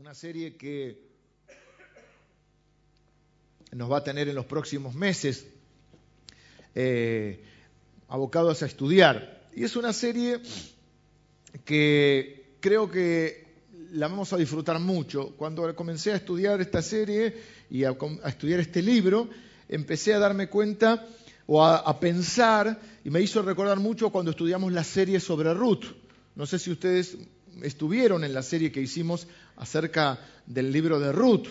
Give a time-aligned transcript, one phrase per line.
[0.00, 0.98] una serie que
[3.72, 5.46] nos va a tener en los próximos meses
[6.74, 7.44] eh,
[8.08, 9.46] abocados a estudiar.
[9.54, 10.40] Y es una serie
[11.66, 13.44] que creo que
[13.92, 15.36] la vamos a disfrutar mucho.
[15.36, 17.36] Cuando comencé a estudiar esta serie
[17.68, 17.94] y a,
[18.24, 19.28] estudiar este libro,
[19.68, 21.06] empecé a darme cuenta
[21.46, 25.84] o a, pensar, y me hizo recordar mucho cuando estudiamos la serie sobre Ruth.
[26.36, 27.18] No sé si ustedes
[27.62, 29.26] estuvieron en la serie que hicimos
[29.56, 31.48] acerca del libro de Ruth.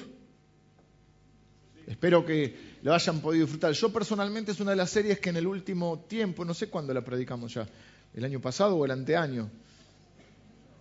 [1.88, 3.72] Espero que lo hayan podido disfrutar.
[3.74, 6.94] Yo personalmente es una de las series que en el último tiempo, no sé cuándo
[6.94, 7.68] la predicamos ya,
[8.14, 9.50] el año pasado o el anteaño.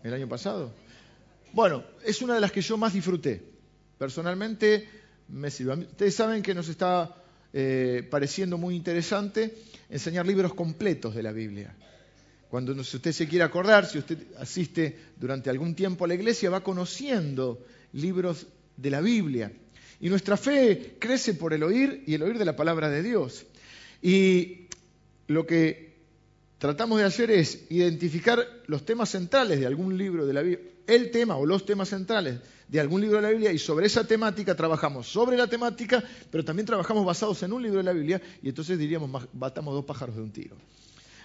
[0.03, 0.73] ¿El año pasado?
[1.53, 3.43] Bueno, es una de las que yo más disfruté.
[3.99, 4.89] Personalmente
[5.29, 5.75] me sirve.
[5.75, 7.15] Ustedes saben que nos está
[7.53, 9.57] eh, pareciendo muy interesante
[9.89, 11.75] enseñar libros completos de la Biblia.
[12.49, 16.63] Cuando usted se quiere acordar, si usted asiste durante algún tiempo a la iglesia, va
[16.63, 19.53] conociendo libros de la Biblia.
[20.01, 23.45] Y nuestra fe crece por el oír y el oír de la palabra de Dios.
[24.01, 24.69] Y
[25.27, 25.97] lo que
[26.59, 31.11] tratamos de hacer es identificar los temas centrales de algún libro de la Biblia, el
[31.11, 34.55] tema o los temas centrales de algún libro de la Biblia y sobre esa temática
[34.55, 38.49] trabajamos sobre la temática, pero también trabajamos basados en un libro de la Biblia y
[38.49, 40.57] entonces diríamos, batamos dos pájaros de un tiro.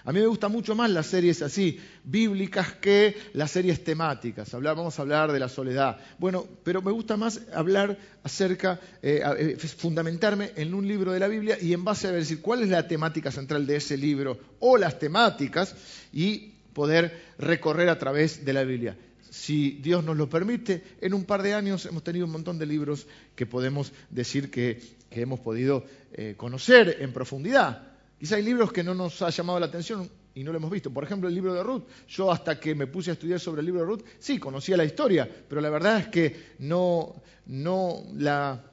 [0.06, 4.52] A mí me gustan mucho más las series así, bíblicas, que las series temáticas.
[4.52, 5.98] vamos a hablar de la soledad.
[6.18, 11.28] Bueno, pero me gusta más hablar acerca, eh, eh, fundamentarme en un libro de la
[11.28, 14.76] Biblia y en base a decir cuál es la temática central de ese libro o
[14.76, 15.74] las temáticas
[16.12, 18.96] y poder recorrer a través de la Biblia
[19.30, 22.66] si Dios nos lo permite, en un par de años hemos tenido un montón de
[22.66, 27.93] libros que podemos decir que, hemos podido eh, conocer en profundidad.
[28.24, 30.90] Quizá hay libros que no nos ha llamado la atención y no lo hemos visto.
[30.90, 31.82] Por ejemplo, el libro de Ruth.
[32.08, 34.84] Yo hasta que me puse a estudiar sobre el libro de Ruth, sí, conocía la
[34.86, 38.64] historia, pero la verdad es que no, no la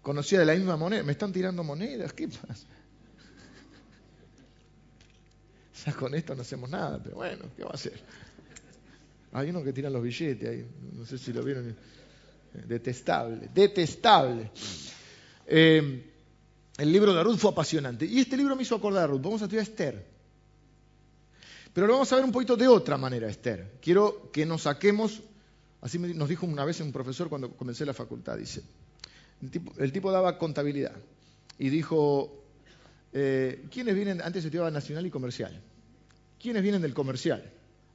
[0.00, 1.04] conocía de la misma moneda.
[1.04, 2.12] ¿Me están tirando monedas?
[2.12, 2.66] ¿Qué pasa?
[5.86, 8.00] Ya con esto no hacemos nada, pero bueno, ¿qué va a hacer?
[9.30, 11.72] Hay uno que tiran los billetes ahí, no sé si lo vieron.
[12.66, 14.50] Detestable, detestable.
[15.46, 16.11] Eh,
[16.82, 18.06] el libro de Ruth fue apasionante.
[18.06, 19.22] Y este libro me hizo acordar a Ruth.
[19.22, 20.04] Vamos a estudiar Esther.
[21.72, 23.74] Pero lo vamos a ver un poquito de otra manera, Esther.
[23.80, 25.22] Quiero que nos saquemos,
[25.80, 28.62] así nos dijo una vez un profesor cuando comencé la facultad, dice,
[29.78, 30.96] el tipo, daba contabilidad
[31.56, 32.42] y dijo,
[33.12, 35.62] eh, ¿quiénes vienen, antes estudiaba nacional y comercial?
[36.40, 37.48] ¿Quiénes vienen del comercial?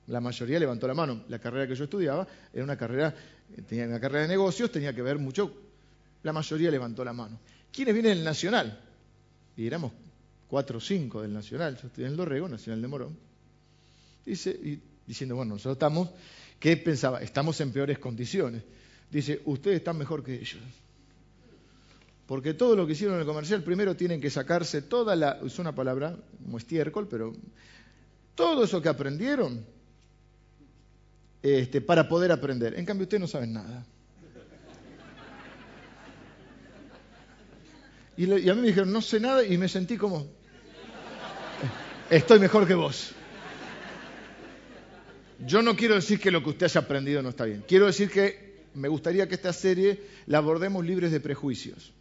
[0.08, 1.26] La mayoría levantó la mano.
[1.28, 3.14] La carrera que yo estudiaba era una carrera,
[3.68, 5.52] tenía una carrera de negocios, tenía que ver mucho.
[6.24, 7.38] La mayoría levantó la mano.
[7.78, 8.76] ¿Quiénes vienen del Nacional?
[9.56, 9.92] Y éramos
[10.48, 11.78] cuatro o cinco del Nacional.
[11.80, 13.16] Yo estudié en el Dorrego, Nacional de Morón.
[14.26, 16.10] Dice, diciendo, bueno, nosotros estamos,
[16.60, 17.22] ¿qué pensaba?
[17.22, 18.64] Estamos en peores condiciones.
[19.12, 20.60] Dice, ustedes están mejor que ellos.
[22.26, 25.60] Porque todo lo que hicieron en el comercial, primero tienen que sacarse toda la, es
[25.60, 27.32] una palabra como estiércol, pero
[28.34, 29.64] todo eso que aprendieron
[31.44, 32.74] este, para poder aprender.
[32.80, 33.86] En cambio, ustedes no saben nada.
[38.18, 40.26] Y, a mí me dijeron, no sé nada, y me sentí como,
[42.10, 43.12] estoy mejor que vos.
[45.46, 47.64] Yo no quiero decir que lo que usted haya aprendido no está bien.
[47.68, 51.94] Quiero decir que me gustaría que esta serie la abordemos libres de prejuicios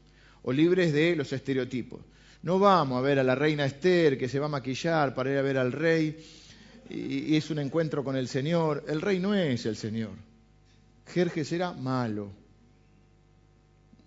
[0.42, 2.00] o libres de los estereotipos.
[2.42, 5.36] No vamos a ver a la reina Esther que se va a maquillar para ir
[5.36, 6.16] a ver al rey
[6.88, 8.84] y, es un encuentro con el Señor.
[8.88, 10.12] El rey no es el Señor.
[11.08, 12.30] Jerjes era malo.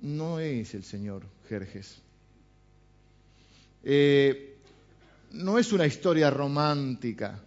[0.02, 2.00] No es el Señor Jerjes.
[3.84, 4.56] Eh,
[5.32, 7.40] no es una historia romántica.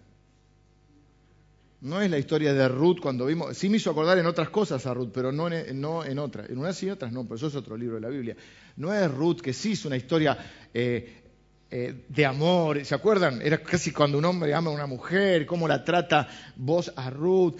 [1.83, 3.57] No es la historia de Ruth cuando vimos.
[3.57, 6.51] Sí me hizo acordar en otras cosas a Ruth, pero no en, en otras.
[6.51, 8.37] En unas y otras no, pero eso es otro libro de la Biblia.
[8.77, 10.37] No es Ruth que sí es una historia
[10.75, 11.23] eh,
[11.71, 12.85] eh, de amor.
[12.85, 13.41] ¿Se acuerdan?
[13.41, 17.55] Era casi cuando un hombre ama a una mujer, cómo la trata vos a Ruth.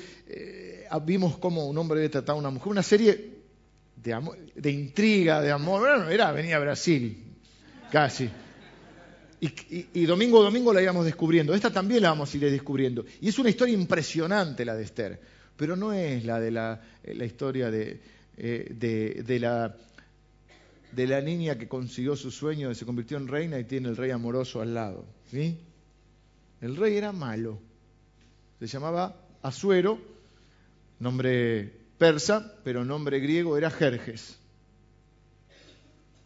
[1.05, 2.69] Vimos cómo un hombre debe tratar a una mujer.
[2.71, 3.32] Una serie
[4.03, 5.81] de, intriga, de amor.
[5.81, 7.25] Bueno, era, venía a Brasil,
[7.91, 8.29] casi.
[9.41, 11.55] Y, domingo a domingo la íbamos descubriendo.
[11.55, 13.05] Esta también la vamos a ir descubriendo.
[13.21, 15.21] Y es una historia impresionante la de Esther.
[15.57, 18.01] Pero no es la de la, la historia de,
[18.37, 19.77] eh, de, de la
[20.93, 23.97] de la niña que consiguió su sueño y se convirtió en reina y tiene el
[23.97, 25.07] rey amoroso al lado.
[25.31, 25.59] ¿sí?
[26.61, 27.59] El rey era malo.
[28.61, 29.99] Se llamaba Asuero,
[31.01, 34.37] nombre persa, pero nombre griego era Jerjes.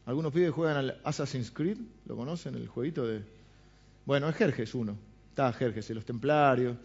[0.07, 1.77] Algunos pibes juegan al Assassin's Creed,
[2.07, 2.55] ¿lo conocen?
[2.55, 3.21] El jueguito de...
[4.07, 4.97] Bueno, es Jerjes uno.
[5.29, 6.79] Está Jerjes, los templarios.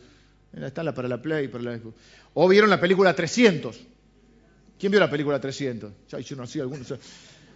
[0.51, 1.79] Está la para la Play, para la...
[2.33, 3.79] O vieron la película 300.
[4.77, 5.93] ¿Quién vio la película 300?
[6.09, 6.93] Ya hicieron así algunos.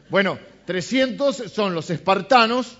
[0.09, 2.77] Bueno, 300 son los espartanos,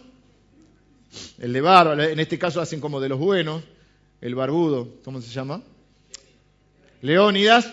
[1.40, 3.66] el de barba, en este caso hacen como de los buenos,
[4.22, 5.62] el barbudo, ¿cómo se llama?
[7.02, 7.70] Leónidas,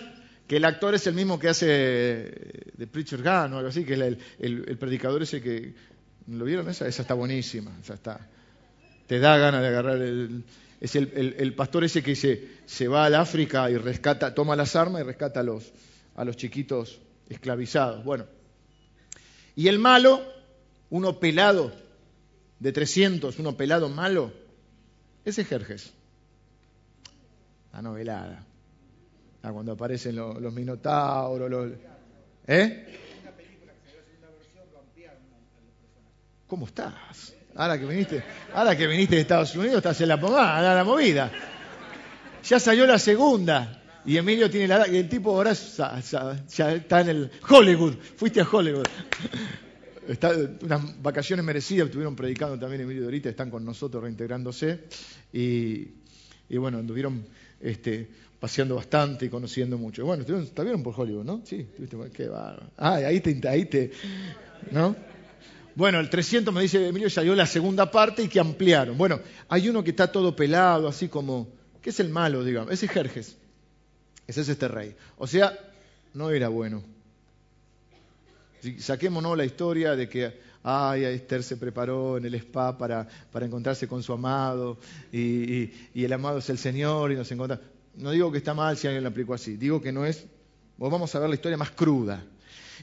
[0.47, 3.93] que el actor es el mismo que hace de Preacher Gun o algo así, que
[3.93, 5.73] es el, predicador ese que...
[6.27, 6.87] ¿Lo vieron esa?
[6.87, 8.29] Esa está buenísima, esa está...
[9.07, 10.43] Te da ganas de agarrar el...
[10.79, 15.05] Es el, pastor ese que se, va al África y rescata, toma las armas y
[15.05, 15.71] rescata a los,
[16.13, 16.99] a los chiquitos
[17.29, 18.03] esclavizados.
[18.03, 18.25] Bueno,
[19.55, 20.21] y el malo,
[20.89, 21.71] uno pelado
[22.59, 24.33] de 300, uno pelado malo,
[25.23, 25.93] ese es Jerjes.
[27.71, 28.45] La novelada.
[29.45, 31.71] Ah, cuando aparecen los, los minotauros, los...
[32.47, 32.87] ¿Eh?
[36.47, 37.35] ¿Cómo estás?
[37.55, 38.23] Ahora que viniste,
[38.53, 41.29] ahora que viniste de Estados Unidos estás en la pomada, la movida.
[42.45, 43.81] Ya salió la segunda.
[44.05, 47.95] Y Emilio tiene la y el tipo ahora ya, está en el Hollywood.
[48.15, 48.85] Fuiste a Hollywood.
[50.07, 50.31] Está,
[50.61, 54.85] unas vacaciones merecidas, estuvieron predicando también Emilio y Dorita, están con nosotros reintegrándose.
[55.33, 55.89] Y,
[56.49, 57.25] y bueno, anduvieron
[57.61, 58.09] este,
[58.43, 60.05] paseando bastante y conociendo mucho.
[60.05, 61.43] Bueno, estuvieron por Hollywood, ¿no?
[61.45, 61.65] Sí,
[62.13, 62.59] qué va.
[62.75, 63.89] Ah, ahí te, ahí te,
[64.69, 64.97] ¿no?
[65.75, 68.97] Bueno, el 300 me dice Emilio, salió la segunda parte y que ampliaron.
[68.97, 71.47] Bueno, hay uno que está todo pelado, así como,
[71.81, 72.73] ¿qué es el malo, digamos?
[72.73, 73.37] Ese es Jerjes.
[74.27, 74.93] Ese es este rey.
[75.17, 75.57] O sea,
[76.13, 76.83] no era bueno.
[78.77, 83.87] Saquémonos la historia de que ay, Esther se preparó en el spa para, para encontrarse
[83.87, 84.77] con su amado
[85.11, 87.72] y, el amado es el Señor y nos encontramos.
[87.95, 90.25] No digo que está mal si alguien lo aplicó así, digo que no es,
[90.77, 92.25] vamos a ver la historia más cruda.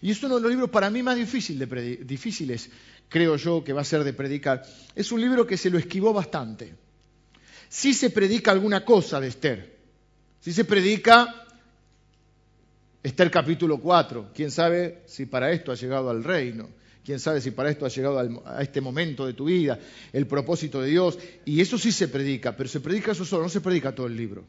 [0.03, 2.71] Y es uno de los libros para mí más difícil de difíciles,
[3.09, 4.63] creo yo, que va a ser de predicar.
[4.95, 6.75] Es un libro que se lo esquivó bastante.
[7.69, 9.81] Sí se predica alguna cosa de Esther,
[10.41, 11.47] si se predica
[13.03, 16.71] Esther capítulo 4, quién sabe si para esto ha llegado al reino,
[17.05, 19.79] quién sabe si para esto ha llegado a este momento de tu vida,
[20.13, 23.49] el propósito de Dios, y eso sí se predica, pero se predica eso solo, no
[23.51, 24.45] se predica todo el libro,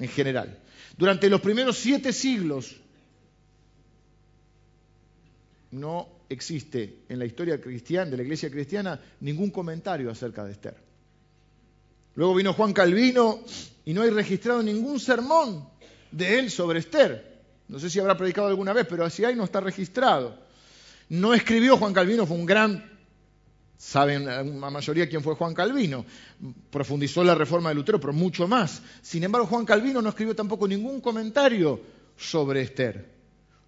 [0.00, 0.58] en general.
[0.96, 2.76] Durante los primeros siete siglos
[5.70, 10.76] no existe en la historia cristiana, de la iglesia cristiana, ningún comentario acerca de Esther.
[12.16, 13.40] Luego vino Juan Calvino
[13.84, 15.68] y no hay registrado ningún sermón
[16.10, 17.38] de él sobre Esther.
[17.68, 20.36] No sé si habrá predicado alguna vez, pero así hay no está registrado.
[21.08, 22.89] No escribió Juan Calvino, fue un gran,
[23.80, 26.04] saben la mayoría quién fue Juan Calvino,
[26.70, 28.82] profundizó la reforma de Lutero, pero mucho más.
[29.00, 31.80] Sin embargo, Juan Calvino no escribió tampoco ningún comentario
[32.14, 33.08] sobre Esther.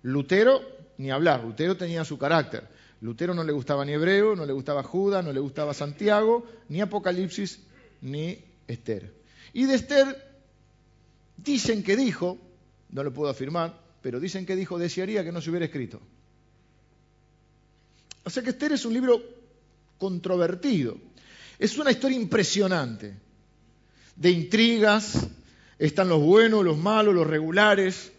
[0.03, 0.61] Lutero,
[0.99, 2.69] ni hablar, Lutero tenía su carácter.
[3.01, 6.83] Lutero no le gustaba ni Hebreo, no le gustaba Judas, no le gustaba Santiago, ni
[6.83, 7.61] Apocalipsis,
[8.03, 8.39] ni
[8.69, 9.15] Esther.
[9.55, 10.31] Y de Esther
[11.39, 12.37] dicen que dijo,
[12.91, 16.03] no lo puedo afirmar, pero dicen que dijo, desearía que no se hubiera escrito.
[18.25, 19.42] O sea que Esther es un libro
[20.03, 20.99] controvertido.
[21.61, 23.15] Es una historia impresionante,
[24.17, 25.29] de intrigas,
[25.79, 28.11] están los buenos, los malos, los regulares,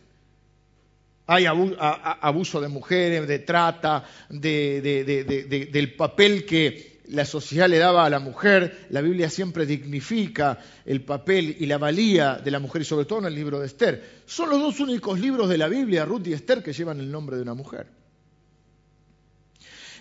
[1.28, 8.20] hay abuso de mujeres, de trata, del papel que la sociedad le daba a la
[8.20, 13.04] mujer, la Biblia siempre dignifica el papel y la valía de la mujer, y sobre
[13.04, 14.22] todo en el libro de Esther.
[14.26, 17.36] Son los dos únicos libros de la Biblia, Ruth y Esther, que llevan el nombre
[17.36, 17.88] de una mujer.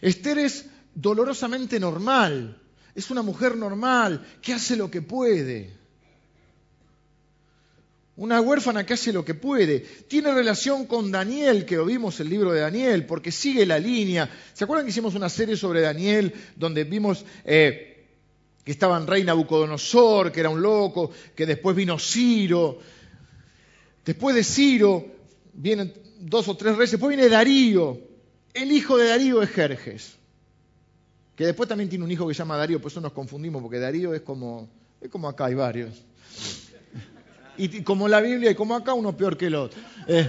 [0.01, 2.61] Esther es dolorosamente normal,
[2.95, 5.71] es una mujer normal, que hace lo que puede.
[8.17, 9.81] Una huérfana que hace lo que puede.
[9.81, 14.29] Tiene relación con Daniel, que vimos el libro de Daniel, porque sigue la línea.
[14.53, 17.93] ¿Se acuerdan que hicimos una serie sobre Daniel, donde vimos eh,
[18.65, 22.79] que estaba en rey Nabucodonosor, que era un loco, que después vino Ciro.
[24.05, 25.07] Después de Ciro
[25.53, 27.99] vienen dos o tres reyes, después viene Darío.
[28.55, 30.17] El hijo de Darío es Jerjes,
[31.37, 33.79] que después también tiene un hijo que se llama Darío, por eso nos confundimos, porque
[33.79, 34.69] Darío es como,
[35.01, 36.05] es como acá hay varios.
[37.57, 39.81] Y como la Biblia y como acá, uno peor que el otro.
[40.07, 40.29] Eh,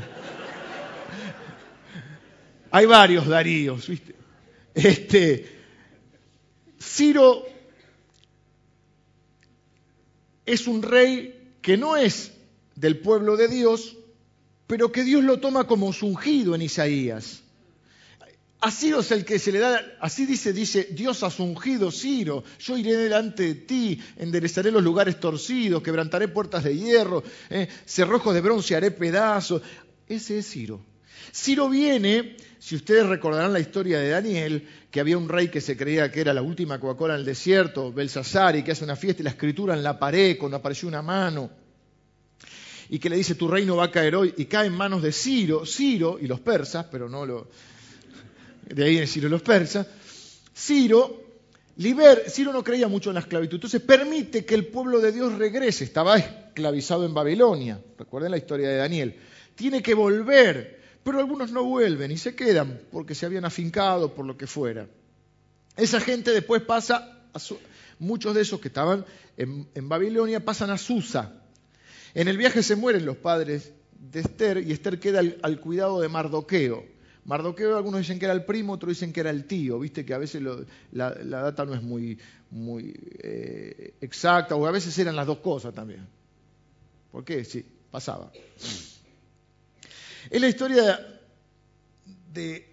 [2.72, 4.16] hay varios Daríos, ¿viste?
[4.74, 5.48] Este,
[6.82, 7.46] Ciro
[10.46, 12.34] es un rey que no es
[12.76, 13.98] del pueblo de Dios,
[14.68, 17.43] pero que Dios lo toma como ungido en Isaías.
[18.64, 22.78] Así es el que se le da, así dice, dice, Dios ha ungido Ciro, yo
[22.78, 28.40] iré delante de ti, enderezaré los lugares torcidos, quebrantaré puertas de hierro, eh, cerrojos de
[28.40, 29.62] bronce haré pedazos.
[30.08, 30.80] Ese es Ciro.
[31.34, 35.76] Ciro viene, si ustedes recordarán la historia de Daniel, que había un rey que se
[35.76, 39.24] creía que era la última Coca-Cola en el desierto, Belsasar, y que hace una fiesta
[39.24, 41.52] y la escritura en la pared cuando apareció una mano.
[42.90, 45.12] y que le dice tu reino va a caer hoy y cae en manos de
[45.12, 47.50] Ciro, Ciro y los persas, pero no lo...
[48.68, 49.88] De ahí viene Ciro los persas.
[50.56, 51.22] Ciro,
[51.78, 55.34] liber, Ciro no creía mucho en la esclavitud, entonces permite que el pueblo de Dios
[55.38, 59.16] regrese, estaba esclavizado en Babilonia, recuerden la historia de Daniel,
[59.56, 64.26] tiene que volver, pero algunos no vuelven y se quedan porque se habían afincado, por
[64.26, 64.88] lo que fuera.
[65.76, 67.20] Esa gente después pasa,
[68.00, 69.06] muchos de esos que estaban
[69.38, 71.34] en, Babilonia pasan a Susa.
[72.14, 76.10] En el viaje se mueren los padres de Esther y Esther queda al, cuidado de
[76.10, 76.86] Mardoqueo.
[77.26, 80.14] Mardoqueo algunos dicen que era el primo, otros dicen que era el tío, viste que
[80.14, 80.42] a veces
[80.92, 82.18] la, data no es muy,
[83.20, 86.06] eh, exacta, o a veces eran las dos cosas también.
[87.12, 87.46] ¿Por qué?
[87.46, 88.32] Sí, pasaba.
[90.30, 91.22] Es la historia
[92.34, 92.68] de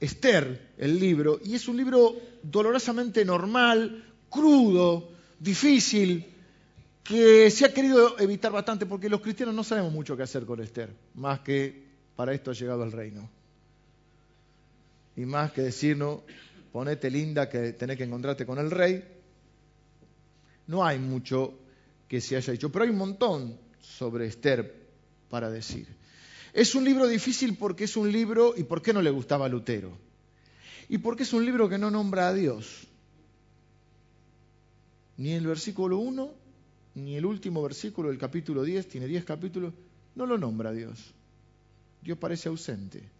[0.00, 6.26] Esther, el libro, y es un libro dolorosamente normal, crudo, difícil,
[7.02, 10.60] que se ha querido evitar bastante porque los cristianos no sabemos mucho qué hacer con
[10.60, 13.37] Esther, más que para esto ha llegado el reino.
[15.18, 16.20] Y más que decirnos,
[16.70, 19.02] ponete linda que tenés que encontrarte con el rey,
[20.68, 21.58] no hay mucho
[22.06, 24.72] que se haya dicho, pero hay un montón sobre Esther
[25.28, 25.88] para decir.
[26.52, 29.48] Es un libro difícil porque es un libro, ¿y por qué no le gustaba a
[29.48, 29.90] Lutero?
[30.88, 32.86] Y porque es un libro que no nombra a Dios.
[35.16, 36.32] Ni el versículo 1,
[36.94, 39.74] ni el último versículo del capítulo 10, tiene 10 capítulos,
[40.14, 41.12] no lo nombra a Dios.
[42.02, 43.17] Dios parece ausente.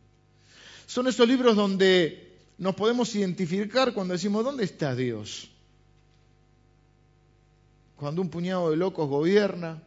[0.88, 5.50] Son esos libros donde nos podemos identificar cuando decimos, ¿dónde está Dios?
[7.98, 9.82] Cuando un puñado de locos gobierna,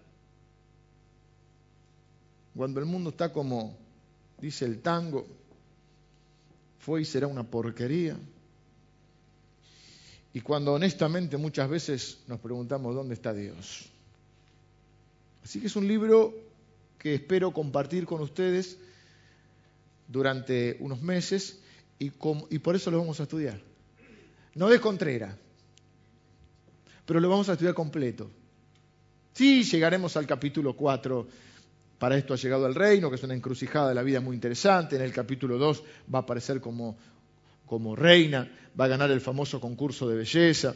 [2.55, 3.75] cuando el mundo está como
[4.39, 5.25] dice el tango,
[6.77, 8.15] fue y será una porquería.
[10.35, 13.89] Y cuando honestamente muchas veces nos preguntamos dónde está Dios.
[15.43, 16.31] Así que es un libro
[16.99, 18.77] que espero compartir con ustedes
[20.11, 21.59] durante unos meses
[21.97, 23.61] y, por eso lo vamos a estudiar.
[24.55, 25.37] No de Contrera,
[27.05, 28.29] pero lo vamos a estudiar completo.
[29.33, 31.27] Sí, llegaremos al capítulo 4
[31.97, 34.95] para esto ha llegado el reino, que es una encrucijada de la vida muy interesante.
[34.95, 36.97] En el capítulo 2 va a aparecer como,
[37.67, 40.75] como reina, va a ganar el famoso concurso de belleza.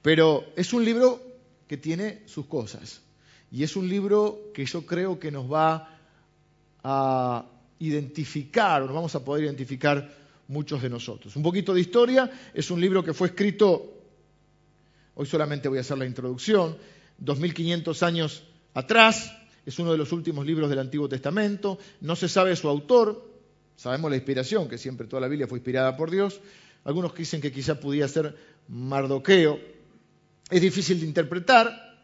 [0.00, 1.20] Pero es un libro
[1.66, 3.02] que tiene sus cosas.
[3.50, 5.98] Y es un libro que yo creo que nos va
[6.84, 7.44] a
[7.86, 10.08] identificar, o nos vamos a poder identificar
[10.48, 11.34] muchos de nosotros.
[11.36, 14.02] Un poquito de historia, es un libro que fue escrito,
[15.14, 16.76] hoy solamente voy a hacer la introducción,
[17.18, 19.32] 2500 años atrás,
[19.64, 23.28] es uno de los últimos libros del Antiguo Testamento, no se sabe su autor,
[23.76, 26.40] sabemos la inspiración, que siempre toda la Biblia fue inspirada por Dios,
[26.84, 28.36] algunos dicen que quizá pudiera ser
[28.68, 29.58] Mardoqueo,
[30.50, 31.96] es difícil de interpretar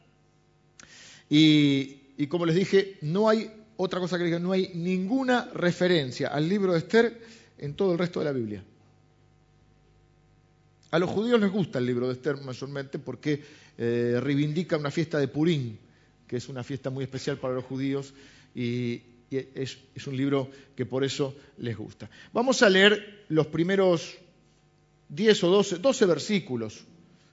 [1.28, 6.48] y, como les dije, no hay otra cosa que diga, no hay ninguna referencia al
[6.48, 7.20] libro de Esther
[7.58, 8.64] en todo el resto de la Biblia.
[10.90, 13.40] A los judíos les gusta el libro de Esther mayormente porque
[13.78, 15.78] eh, reivindica una fiesta de Purín,
[16.26, 18.12] que es una fiesta muy especial para los judíos
[18.52, 22.10] y, es, un libro que por eso les gusta.
[22.32, 24.16] Vamos a leer los primeros
[25.10, 26.84] 10 o 12, 12 versículos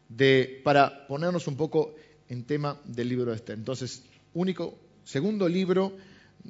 [0.09, 1.95] de, para ponernos un poco
[2.29, 3.57] en tema del libro de Esther.
[3.57, 4.03] Entonces,
[4.35, 5.93] único, segundo libro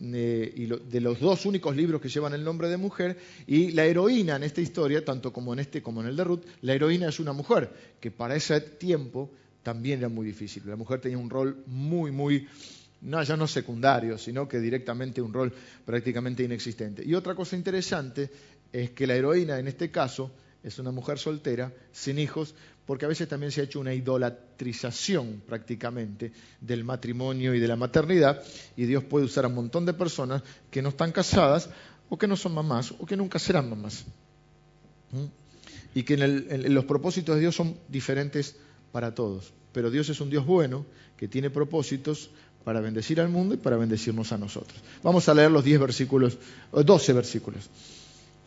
[0.02, 3.86] eh, y de los dos únicos libros que llevan el nombre de mujer, y la
[3.86, 7.10] heroína en esta historia, tanto como en este como en el de Ruth, la heroína
[7.10, 9.32] es una mujer que para ese tiempo
[9.64, 10.64] también era muy difícil.
[10.66, 12.48] La mujer tenía un rol muy, muy,
[13.02, 15.52] no, ya no secundario, sino que directamente un rol
[15.86, 17.04] prácticamente inexistente.
[17.04, 18.30] Y otra cosa interesante
[18.72, 23.08] es que la heroína en este caso es una mujer soltera, sin hijos, porque a
[23.08, 28.44] veces también se ha hecho una idolatrización prácticamente del matrimonio y de la maternidad,
[28.78, 31.70] y Dios puede usar a un montón de personas que no están casadas,
[32.10, 34.06] o que no son mamás, o que nunca serán mamás.
[35.12, 35.26] ¿Mm?
[35.96, 38.58] Y que en los propósitos de Dios son diferentes
[38.92, 39.54] para todos.
[39.72, 40.86] Pero Dios es un Dios bueno
[41.18, 42.30] que tiene propósitos
[42.64, 44.80] para bendecir al mundo y para bendecirnos a nosotros.
[45.04, 46.38] Vamos a leer los 10 versículos,
[46.72, 47.70] 12 versículos.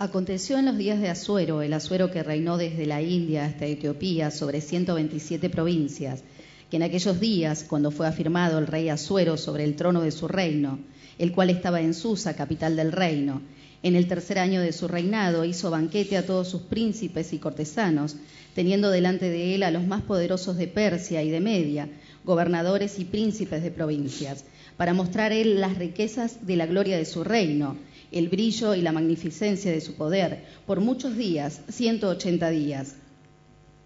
[0.00, 4.30] Aconteció en los días de Asuero, el Asuero que reinó desde la India hasta Etiopía
[4.30, 6.22] sobre 127 provincias,
[6.70, 10.28] que en aquellos días, cuando fue afirmado el rey Asuero sobre el trono de su
[10.28, 10.78] reino,
[11.18, 13.42] el cual estaba en Susa, capital del reino,
[13.82, 18.14] en el tercer año de su reinado hizo banquete a todos sus príncipes y cortesanos,
[18.54, 21.88] teniendo delante de él a los más poderosos de Persia y de Media,
[22.24, 24.44] gobernadores y príncipes de provincias,
[24.76, 27.76] para mostrar él las riquezas de la gloria de su reino,
[28.12, 32.96] el brillo y la magnificencia de su poder, por muchos días, ciento ochenta días.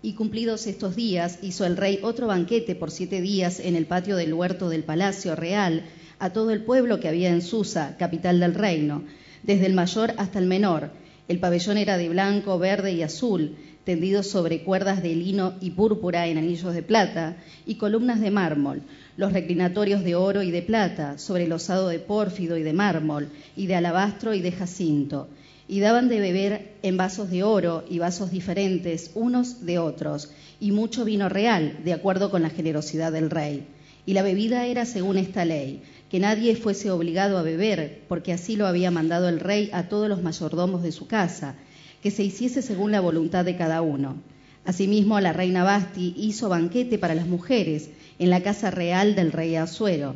[0.03, 4.17] Y cumplidos estos días, hizo el rey otro banquete por siete días en el patio
[4.17, 5.85] del huerto del palacio real
[6.19, 9.05] a todo el pueblo que había en Susa, capital del reino,
[9.43, 10.91] desde el mayor hasta el menor.
[11.29, 16.27] El pabellón era de blanco, verde y azul, tendido sobre cuerdas de lino y púrpura
[16.27, 17.37] en anillos de plata
[17.67, 18.83] y columnas de mármol,
[19.17, 23.29] los reclinatorios de oro y de plata, sobre el osado de pórfido y de mármol,
[23.57, 25.29] y de alabastro y de jacinto,
[25.69, 30.73] y daban de beber en vasos de oro y vasos diferentes unos de otros, y
[30.73, 33.67] mucho vino real, de acuerdo con la generosidad del rey.
[34.05, 38.57] Y la bebida era según esta ley, que nadie fuese obligado a beber, porque así
[38.57, 41.55] lo había mandado el rey a todos los mayordomos de su casa,
[42.03, 44.17] que se hiciese según la voluntad de cada uno.
[44.65, 47.91] Asimismo, la reina Basti hizo banquete para las mujeres
[48.23, 50.15] en la casa real del rey Asuero.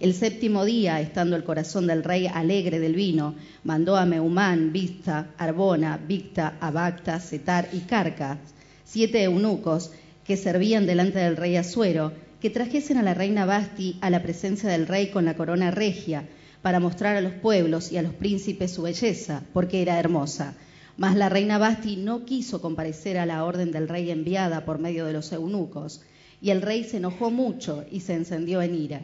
[0.00, 5.28] El séptimo día, estando el corazón del rey alegre del vino, mandó a Meumán, Vista,
[5.38, 8.38] Arbona, Victa, Abacta, Setar y Carca,
[8.84, 9.92] siete eunucos
[10.24, 14.68] que servían delante del rey Asuero, que trajesen a la reina Basti a la presencia
[14.68, 16.24] del rey con la corona regia,
[16.60, 20.54] para mostrar a los pueblos y a los príncipes su belleza, porque era hermosa.
[20.96, 25.06] Mas la reina Basti no quiso comparecer a la orden del rey enviada por medio
[25.06, 26.00] de los eunucos,
[26.44, 29.00] y el rey se enojó mucho y se encendió en ira.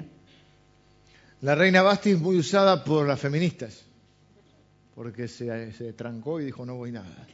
[1.40, 3.80] La reina Basti es muy usada por las feministas,
[4.94, 7.26] porque se, se trancó y dijo no voy nada.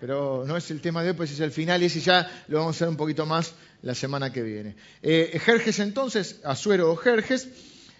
[0.00, 2.58] Pero no es el tema de hoy, pues es el final y ese ya lo
[2.58, 3.52] vamos a hacer un poquito más
[3.82, 4.76] la semana que viene.
[5.02, 7.48] Eh, Jerjes entonces, Asuero o Jerjes,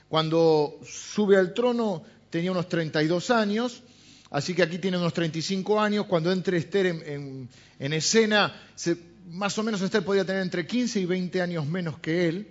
[0.09, 3.83] cuando sube al trono tenía unos 32 años,
[4.31, 6.07] así que aquí tiene unos 35 años.
[6.07, 7.49] Cuando entre Esther en,
[7.93, 8.55] escena,
[9.29, 12.49] más o menos Esther podía tener entre 15 y 20 años menos que él.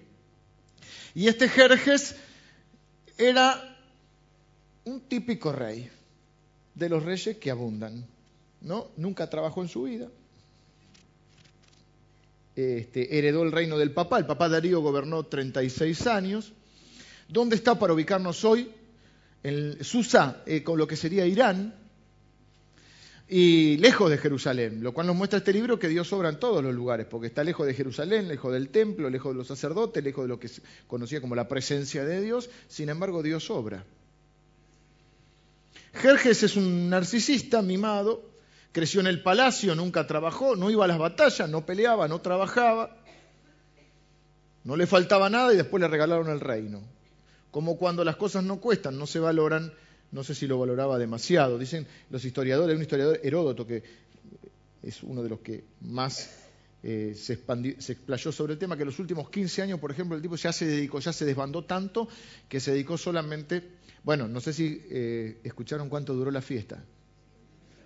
[1.15, 2.15] Y este Jerjes
[3.17, 3.77] era
[4.85, 5.89] un típico rey,
[6.75, 8.05] de los reyes que abundan.
[8.61, 8.87] ¿no?
[8.97, 10.07] Nunca trabajó en su vida,
[12.55, 14.17] este, heredó el reino del papá.
[14.17, 16.51] El papá Darío gobernó 36 años.
[17.27, 18.71] ¿Dónde está para ubicarnos hoy?
[19.43, 21.73] En Susa, eh, con lo que sería Irán,
[23.29, 26.63] y lejos de Jerusalén, lo cual nos muestra este libro que Dios obra en todos
[26.63, 30.25] los lugares, porque está lejos de Jerusalén, lejos del templo, lejos de los sacerdotes, lejos
[30.25, 33.85] de lo que se conocía como la presencia de Dios, sin embargo Dios obra.
[35.93, 38.29] Jerjes es un narcisista mimado,
[38.71, 42.95] Creció en el palacio, nunca trabajó, no iba a las batallas, no peleaba, no trabajaba.
[44.63, 46.81] No le faltaba nada y después le regalaron el reino.
[47.49, 49.73] Como cuando las cosas no cuestan, no se valoran,
[50.11, 51.57] no sé si lo valoraba demasiado.
[51.57, 53.83] Dicen los historiadores, un historiador Heródoto que
[54.81, 56.29] es uno de los que más
[56.81, 60.35] eh, se, explayó sobre el tema, que los últimos 15 años, por ejemplo, el tipo
[60.35, 62.07] ya se dedicó, ya se desbandó tanto
[62.47, 63.63] que se dedicó solamente,
[64.03, 66.81] bueno, no sé si eh, escucharon cuánto duró la fiesta,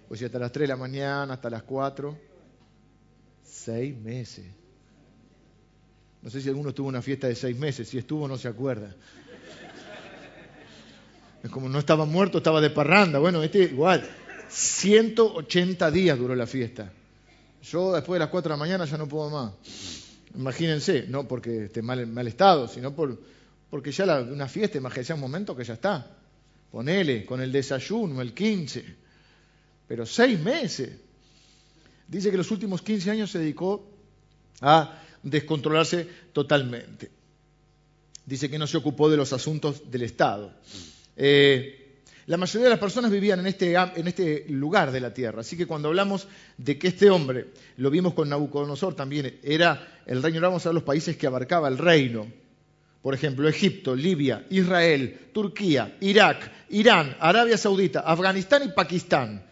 [0.08, 2.34] pues si hasta las 3 de la mañana, hasta las 4.
[3.44, 4.46] Seis meses.
[6.24, 7.88] No sé si alguno tuvo una fiesta de seis meses.
[7.90, 8.96] Si estuvo, no se acuerda.
[11.52, 13.20] Como no estaba muerto, estaba de parranda.
[13.20, 14.08] Bueno, este igual.
[14.50, 16.92] 180 días duró la fiesta.
[17.64, 19.54] Yo después de las 4 de la mañana ya no puedo más.
[20.36, 23.20] Imagínense, no porque esté mal, mal estado, sino por,
[23.70, 26.08] porque ya la, una fiesta, imagínense un momento que ya está.
[26.72, 29.04] Ponele, con el desayuno, el 15
[29.88, 30.92] pero seis meses.
[32.08, 33.88] Dice que los últimos 15 años se dedicó
[34.62, 37.12] a descontrolarse totalmente.
[38.26, 40.54] Dice que no se ocupó de los asuntos del Estado.
[41.16, 45.42] Eh, la mayoría de las personas vivían en este, en este, lugar de la tierra.
[45.42, 47.48] Así que cuando hablamos de que este hombre,
[47.78, 51.78] lo vimos con Nabucodonosor también, era el reino, vamos a los países que abarcaba el
[51.78, 52.28] reino.
[53.02, 59.44] Por ejemplo, Egipto, Libia, Israel, Turquía, Irak, Irán, Arabia Saudita, Afganistán y Pakistán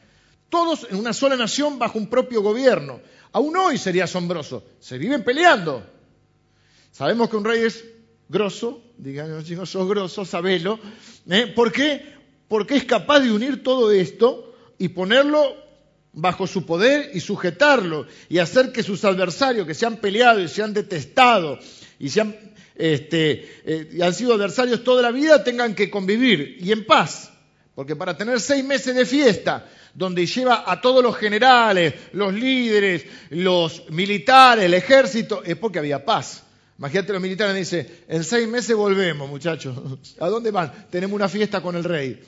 [0.52, 3.00] todos en una sola nación bajo un propio gobierno.
[3.32, 4.63] Aún hoy sería asombroso.
[4.82, 5.82] Se viven peleando.
[6.91, 7.86] Sabemos que un rey es
[8.32, 10.80] grosso, digan chicos, sos grosso, sabelo.
[11.30, 11.48] ¿eh?
[11.54, 12.02] ¿Por qué?
[12.48, 15.56] Porque es capaz de unir todo esto y ponerlo
[16.13, 20.48] bajo su poder y sujetarlo y hacer que sus adversarios que se han peleado y
[20.48, 21.60] se han detestado
[22.00, 22.36] y se han,
[22.76, 27.32] este, eh, han sido adversarios toda la vida tengan que convivir y en paz.
[27.76, 33.06] Porque para tener seis meses de fiesta, donde lleva a todos los generales, los líderes,
[33.30, 36.44] los militares, el ejército, es porque había paz.
[36.82, 39.78] Imagínate los militares dicen, en seis meses volvemos, muchachos.
[40.20, 40.88] ¿A dónde van?
[40.89, 42.20] Tenemos una fiesta con el rey.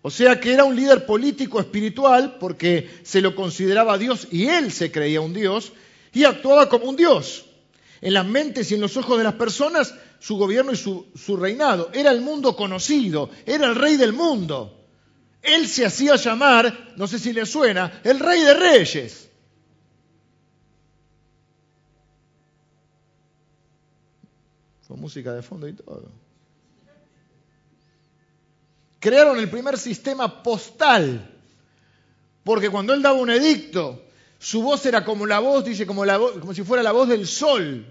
[0.00, 4.72] O sea que era un líder político espiritual porque se lo consideraba Dios y él
[4.72, 5.74] se creía un Dios
[6.14, 7.44] y actuaba como un Dios.
[8.00, 11.36] En las mentes y en los ojos de las personas, su gobierno y su, su
[11.36, 11.90] reinado.
[11.92, 14.86] Era el mundo conocido, era el rey del mundo.
[15.42, 19.28] Él se hacía llamar, no sé si le suena, el rey de reyes.
[24.92, 26.10] Con música de fondo y todo.
[29.00, 31.34] Crearon el primer sistema postal,
[32.44, 34.04] porque cuando él daba un edicto,
[34.38, 37.26] su voz era como la voz, dice, como, la como si fuera la voz del
[37.26, 37.86] sol.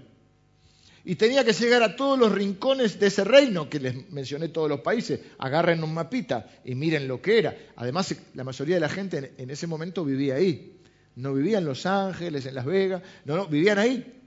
[1.04, 4.68] Y tenía que llegar a todos los rincones de ese reino, que les mencioné todos
[4.68, 5.18] los países.
[5.38, 7.56] Agarren un mapita y miren lo que era.
[7.74, 10.78] Además, la mayoría de la gente en ese momento vivía ahí.
[11.16, 13.02] No vivían en Los Ángeles, en Las Vegas.
[13.24, 14.21] No, no, vivían ahí.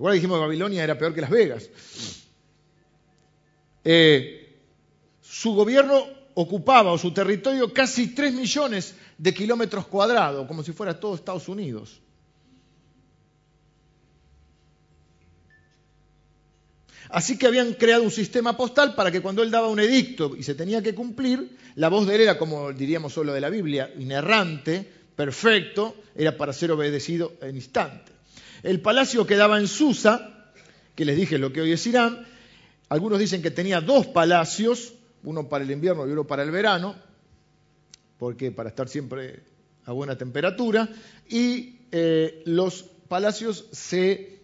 [0.00, 1.68] Igual dijimos que Babilonia era peor que Las Vegas.
[3.84, 4.58] Eh,
[5.20, 10.98] su gobierno ocupaba, o su territorio, casi 3 millones de kilómetros cuadrados, como si fuera
[10.98, 12.00] todo Estados Unidos.
[17.10, 20.42] Así que habían creado un sistema postal para que cuando él daba un edicto y
[20.44, 23.92] se tenía que cumplir, la voz de él era como diríamos solo de la Biblia,
[23.98, 28.19] inerrante, perfecto, era para ser obedecido en instante.
[28.62, 30.52] El palacio quedaba en Susa,
[30.94, 32.26] que les dije lo que hoy es Irán.
[32.88, 36.94] Algunos dicen que tenía dos palacios, uno para el invierno y uno para el verano,
[38.18, 39.42] porque para estar siempre
[39.84, 40.88] a buena temperatura.
[41.28, 44.40] Y eh, los palacios se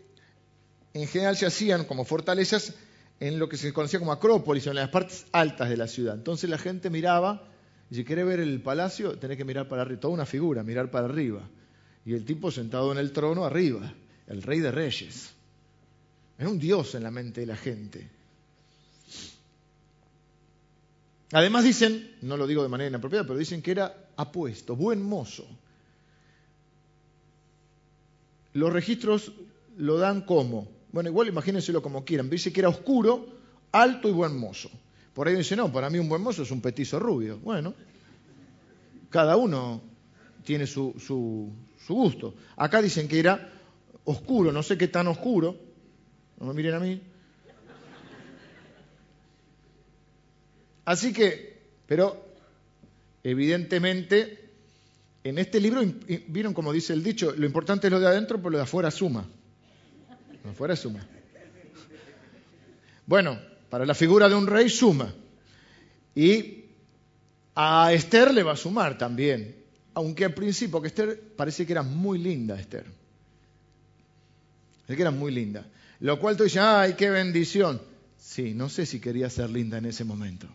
[0.97, 2.75] en general se hacían como fortalezas
[3.21, 6.15] en lo que se conocía como acrópolis, en las partes altas de la ciudad.
[6.15, 7.45] Entonces la gente miraba,
[7.91, 10.91] y si quiere ver el palacio, tenés que mirar para arriba, toda una figura, mirar
[10.91, 11.43] para arriba.
[12.05, 13.93] Y el tipo sentado en el trono arriba,
[14.27, 15.33] el rey de reyes.
[16.39, 18.11] Era un dios en la mente de la gente.
[21.33, 25.47] Además dicen, no lo digo de manera inapropiada, pero dicen que era apuesto, buen mozo.
[28.53, 29.33] Los registros
[29.77, 32.31] lo dan como bueno, igual imagínenselo como quieran.
[32.31, 33.27] Dice que era oscuro,
[33.71, 34.71] alto y buen mozo.
[35.13, 37.39] Por ahí dice, no, para mí un buen mozo es un petizo rubio.
[37.39, 37.75] Bueno,
[39.11, 39.83] cada uno
[40.43, 41.53] tiene su, su,
[41.95, 42.35] gusto.
[42.57, 43.56] Acá dicen que era
[44.07, 45.57] oscuro, no sé qué tan oscuro.
[46.41, 47.01] No me miren a mí.
[50.87, 52.25] Así que, pero
[53.23, 54.51] evidentemente,
[55.23, 55.83] en este libro,
[56.29, 58.91] vieron como dice el dicho, lo importante es lo de adentro, pero lo de afuera
[58.91, 59.29] suma
[60.55, 61.07] fuera suma.
[63.07, 63.39] Bueno,
[63.71, 65.13] para la figura de un rey suma.
[66.15, 66.65] Y
[67.55, 69.57] a Esther le va a sumar también.
[69.95, 72.85] Aunque al principio, que Esther parece que era muy linda, Esther.
[74.89, 75.67] Es que era muy linda.
[76.01, 77.81] Lo cual tú dices, ay, qué bendición.
[78.19, 80.49] Sí, no sé si quería ser linda en ese momento.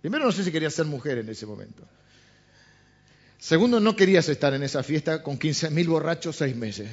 [0.00, 1.82] Primero, no sé si quería ser mujer en ese momento.
[3.38, 6.90] Segundo, no querías estar en esa fiesta con 15.000 borrachos seis meses.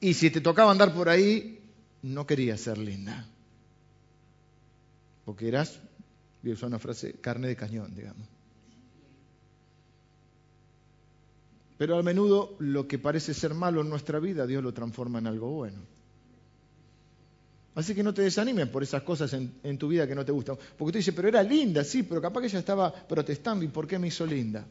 [0.00, 1.60] Y si te tocaba andar por ahí,
[2.02, 3.26] no querías ser linda.
[5.24, 5.78] Porque eras,
[6.42, 8.26] voy a usar una frase, carne de cañón, digamos.
[11.80, 15.26] Pero a menudo lo que parece ser malo en nuestra vida, Dios lo transforma en
[15.26, 15.78] algo bueno.
[17.74, 20.58] Así que no te desanimes por esas cosas en, tu vida que no te gustan.
[20.76, 23.64] Porque tú dices, pero era linda, sí, pero capaz que ella estaba protestando.
[23.64, 24.66] ¿Y por qué me hizo linda?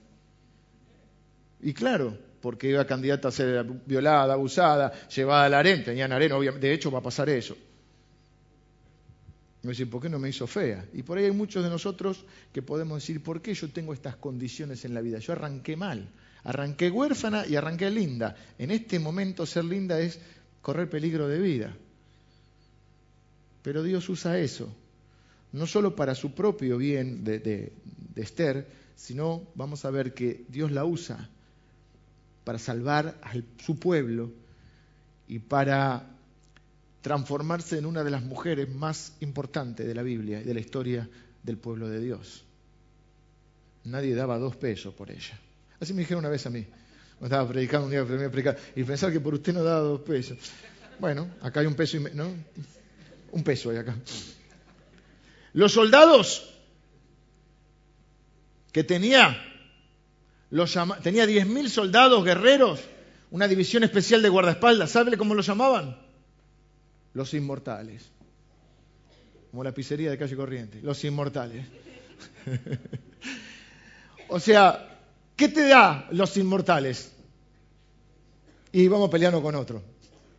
[1.63, 6.67] Y claro, porque iba candidata a ser violada, abusada, llevada al harén, tenían harén, obviamente,
[6.67, 7.57] de hecho va a pasar eso.
[9.63, 10.85] Me dicen, ¿por qué no me hizo fea?
[10.93, 14.15] Y por ahí hay muchos de nosotros que podemos decir, ¿por qué yo tengo estas
[14.15, 15.17] condiciones en la vida?
[15.17, 16.07] Yo arranqué mal,
[16.43, 18.35] arranqué huérfana y arranqué linda.
[18.57, 20.19] En este momento ser linda es
[20.61, 21.75] correr peligro de vida.
[23.61, 24.73] Pero Dios usa eso,
[25.51, 27.71] no solo para su propio bien de, de
[28.15, 31.29] Esther, sino vamos a ver que Dios la usa
[32.43, 34.31] para salvar a su pueblo
[35.27, 36.07] y para
[37.01, 41.09] transformarse en una de las mujeres más importantes de la Biblia y de la historia
[41.43, 42.43] del pueblo de Dios.
[43.85, 45.39] Nadie daba dos pesos por ella.
[45.79, 46.65] Así me dijeron una vez a mí.
[47.19, 50.37] Me estaba predicando un día, me y pensar que por usted no daba dos pesos.
[50.99, 52.33] Bueno, acá hay un peso y ¿no?
[53.31, 53.95] Un peso hay acá.
[55.53, 56.49] Los soldados
[58.71, 59.37] que tenía
[61.03, 62.79] tenía 10.000 soldados guerreros,
[63.31, 64.91] una división especial de guardaespaldas.
[64.91, 65.97] ¿Sabe cómo los llamaban?
[67.13, 68.11] Los inmortales.
[69.51, 70.79] Como la pizzería de calle corriente.
[70.81, 71.65] Los inmortales.
[74.29, 74.88] o sea,
[75.39, 77.13] ¿qué te da los inmortales?
[78.73, 79.81] Y vamos peleando con otro.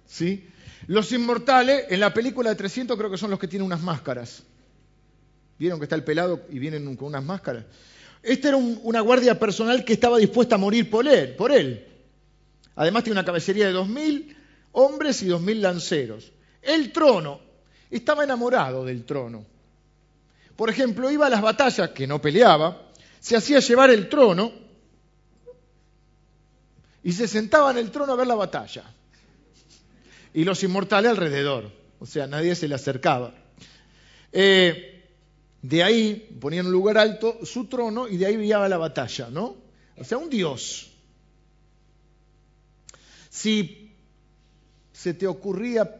[0.07, 0.47] ¿Sí?
[0.89, 4.43] Los inmortales, en la película de 300 creo que son los que tienen unas máscaras.
[5.59, 7.65] ¿Vieron que está el pelado y vienen con unas máscaras?
[8.23, 11.87] Esta era una guardia personal que estaba dispuesta a morir por él, por él.
[12.77, 14.37] Además tiene una caballería de dos mil
[14.73, 16.31] hombres y dos mil lanceros.
[16.61, 17.41] El trono,
[17.91, 19.47] estaba enamorado del trono.
[20.57, 24.69] Por ejemplo, iba a las batallas, que no peleaba, se hacía llevar el trono
[27.03, 28.85] y se sentaba en el trono a ver la batalla.
[30.33, 31.73] y los inmortales alrededor.
[31.99, 33.35] O sea, nadie se le acercaba.
[34.33, 35.05] Eh,
[35.61, 39.57] de ahí ponían un lugar alto su trono y de ahí guiaba la batalla, ¿no?
[39.97, 40.91] O sea, un dios.
[43.29, 43.93] Si
[44.93, 46.00] se te ocurría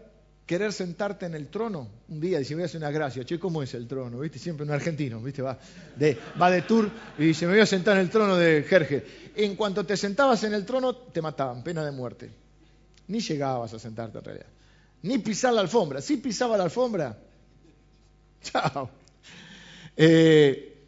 [0.51, 3.63] querer sentarte en el trono, un día dice, voy a hacer una gracia, che, ¿cómo
[3.63, 4.19] es el trono?
[4.19, 4.41] ¿Viste?
[4.41, 5.43] Siempre un argentino, ¿viste?
[5.43, 5.57] Va
[5.95, 9.05] de, va de tour y dice, me voy a sentar en el trono de Jerje.
[9.37, 12.31] En cuanto te sentabas en el trono, te mataban, pena de muerte.
[13.07, 14.47] Ni llegabas a sentarte en realidad.
[15.03, 16.01] Ni pisar la alfombra.
[16.01, 17.17] Si pisaba la alfombra,
[18.43, 18.91] chao.
[19.97, 20.83] Eh,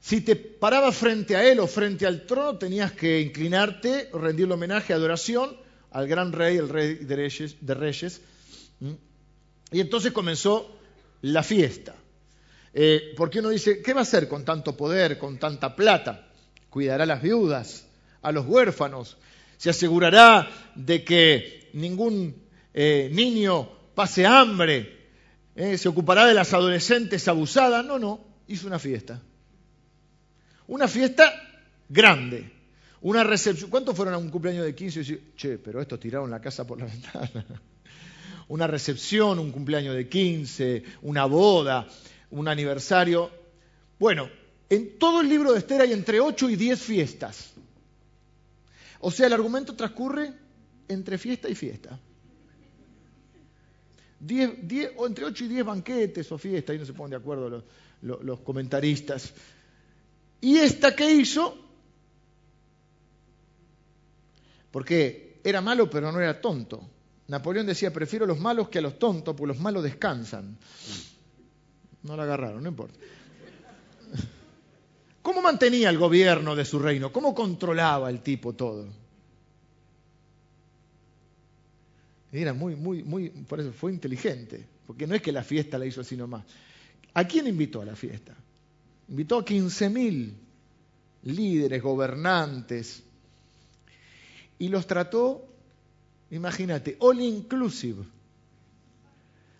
[0.00, 4.94] si te parabas frente a él o frente al trono, tenías que inclinarte, rendirle homenaje,
[4.94, 5.54] adoración
[5.90, 6.94] al gran rey, el rey.
[6.94, 8.22] De reyes.
[8.80, 10.78] Y entonces comenzó
[11.22, 11.94] la fiesta.
[12.72, 16.28] Eh, porque uno dice, ¿qué va a hacer con tanto poder, con tanta plata?
[16.70, 17.86] Cuidará a las viudas,
[18.22, 19.16] a los huérfanos,
[19.56, 22.36] se asegurará de que ningún
[22.72, 24.96] eh, niño pase hambre,
[25.56, 27.84] eh, se ocupará de las adolescentes abusadas.
[27.84, 29.20] No, no, hizo una fiesta.
[30.68, 31.32] Una fiesta
[31.88, 32.52] grande.
[33.00, 33.70] Una recepción.
[33.70, 36.78] ¿Cuántos fueron a un cumpleaños de 15 y che, pero estos tiraron la casa por
[36.78, 37.44] la ventana?
[38.48, 41.86] Una recepción, un cumpleaños de 15, una boda,
[42.30, 43.30] un aniversario.
[43.98, 44.28] Bueno,
[44.70, 47.52] en todo el libro de Esther hay entre 8 y 10 fiestas.
[49.00, 50.32] O sea, el argumento transcurre
[50.88, 51.98] entre fiesta y fiesta.
[54.96, 57.64] o entre 8 y 10 banquetes o fiestas, ahí no se ponen de acuerdo
[58.00, 59.32] los, los comentaristas.
[60.40, 61.56] Y esta que hizo,
[64.70, 66.97] porque era malo pero no era tonto.
[67.28, 70.56] Napoleón decía, prefiero los malos que a los tontos, porque los malos descansan.
[72.02, 72.98] No la agarraron, no importa.
[75.22, 77.12] ¿Cómo mantenía el gobierno de su reino?
[77.12, 78.86] ¿Cómo controlaba el tipo todo?
[82.32, 85.84] Era muy, muy, muy, por eso fue inteligente, porque no es que la fiesta la
[85.84, 86.44] hizo así nomás.
[87.14, 88.34] ¿A quién invitó a la fiesta?
[89.08, 90.32] Invitó a 15.000
[91.24, 93.02] líderes, gobernantes,
[94.58, 95.46] y los trató,
[96.30, 98.04] imagínate, all inclusive.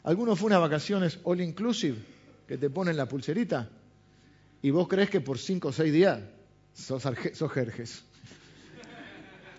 [0.04, 1.98] ¿Alguno fue unas vacaciones all inclusive
[2.46, 3.68] que te ponen la pulserita?
[4.62, 6.20] y vos crees que por cinco o seis días
[6.74, 7.02] sos,
[7.52, 8.04] jerjes.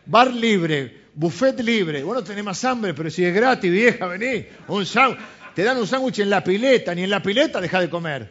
[0.06, 2.04] Bar libre, buffet libre.
[2.04, 4.46] Bueno, tenés más hambre, pero si es gratis, vieja, vení.
[4.68, 4.86] Un
[5.54, 8.30] te dan un sándwich en la pileta, ni en la pileta deja de comer.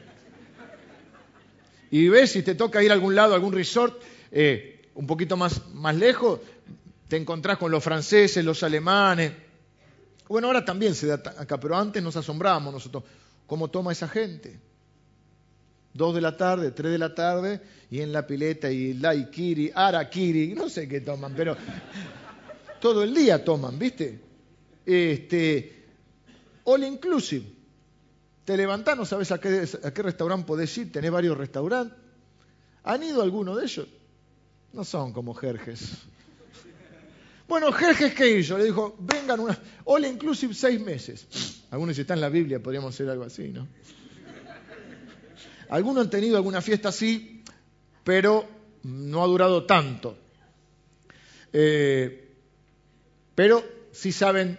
[1.90, 5.36] Y ves si te toca ir a algún lado, a algún resort, eh, un poquito
[5.36, 6.40] más, más lejos,
[7.08, 9.32] te encontrás con los franceses, los alemanes.
[10.28, 13.02] Bueno, ahora también se da acá, pero antes nos asombrábamos nosotros.
[13.46, 14.60] ¿Cómo toma esa gente?
[15.94, 20.54] Dos de la tarde, tres de la tarde, y en la pileta, y laikiri, arakiri,
[20.54, 21.56] no sé qué toman, pero
[22.80, 24.20] todo el día toman, ¿viste?
[24.84, 25.86] Este,
[26.64, 27.46] all inclusive.
[28.44, 31.96] Te levantás, no sabes a qué, a qué restaurante podés ir, tenés varios restaurantes.
[32.84, 33.88] ¿Han ido alguno de ellos?
[34.74, 36.06] No son como Jerjes.
[37.48, 38.42] Bueno, Jerjes, ¿qué?
[38.42, 41.64] Le dijo, vengan una, all inclusive seis meses.
[41.70, 43.66] Algunos si está en la Biblia, podríamos hacer algo así, ¿no?
[45.70, 47.42] Algunos han tenido alguna fiesta así,
[48.04, 48.46] pero
[48.82, 50.18] no ha durado tanto.
[51.52, 52.28] Eh,
[53.34, 54.58] pero si saben,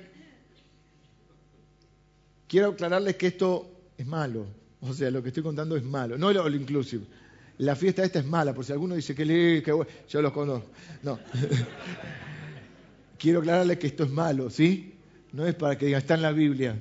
[2.48, 4.48] quiero aclararles que esto es malo.
[4.82, 6.18] O sea, lo que estoy contando es malo.
[6.18, 7.06] No lo inclusive.
[7.60, 10.70] La fiesta esta es mala, por si alguno dice que lee, que yo los conozco.
[11.04, 11.20] No.
[13.20, 14.96] quiero aclararles que esto es malo, ¿sí?
[15.32, 16.76] No es para que digan, está en la Biblia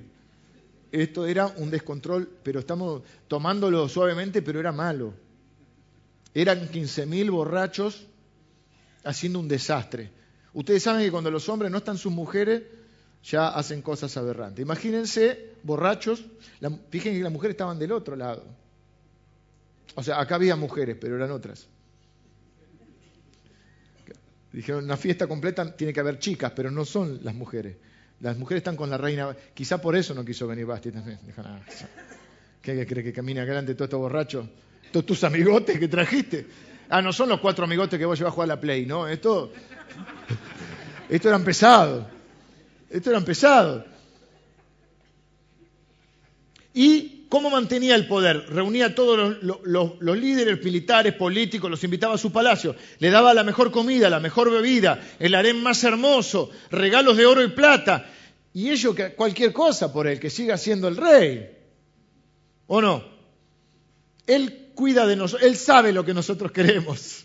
[0.92, 5.14] esto era un descontrol, pero estamos tomándolo suavemente, pero era malo.
[6.34, 8.06] Eran 15.000 borrachos
[9.04, 10.10] haciendo un desastre.
[10.54, 12.62] Ustedes saben que cuando los hombres no están sus mujeres,
[13.22, 14.62] ya hacen cosas aberrantes.
[14.62, 16.24] Imagínense borrachos,
[16.90, 18.44] fíjense que las mujeres estaban del otro lado.
[19.94, 21.66] O sea, acá había mujeres, pero eran otras.
[24.52, 27.76] Dijeron, una fiesta completa tiene que haber chicas, pero no son las mujeres.
[28.20, 29.36] Las mujeres están con la reina.
[29.54, 31.18] Quizá por eso no quiso venir Basti también.
[32.62, 34.48] ¿Qué cree que camina grande todo esto borracho?
[34.90, 36.46] Todos tus amigotes que trajiste.
[36.88, 39.06] Ah, no son los cuatro amigotes que vos llevas a jugar a la Play, ¿no?
[39.06, 39.52] Esto,
[41.08, 42.06] esto eran pesados.
[42.90, 43.84] Esto eran pesados.
[46.72, 48.46] ¿Y cómo mantenía el poder?
[48.48, 53.44] Reunía a todos los, líderes militares, políticos, los invitaba a su palacio, le daba la
[53.44, 58.10] mejor comida, la mejor bebida, el harén más hermoso, regalos de oro y plata,
[58.54, 61.56] y ello que cualquier cosa por él, que siga siendo el rey.
[62.66, 63.04] ¿O no?
[64.26, 67.24] Él cuida de nosotros, él sabe lo que nosotros queremos.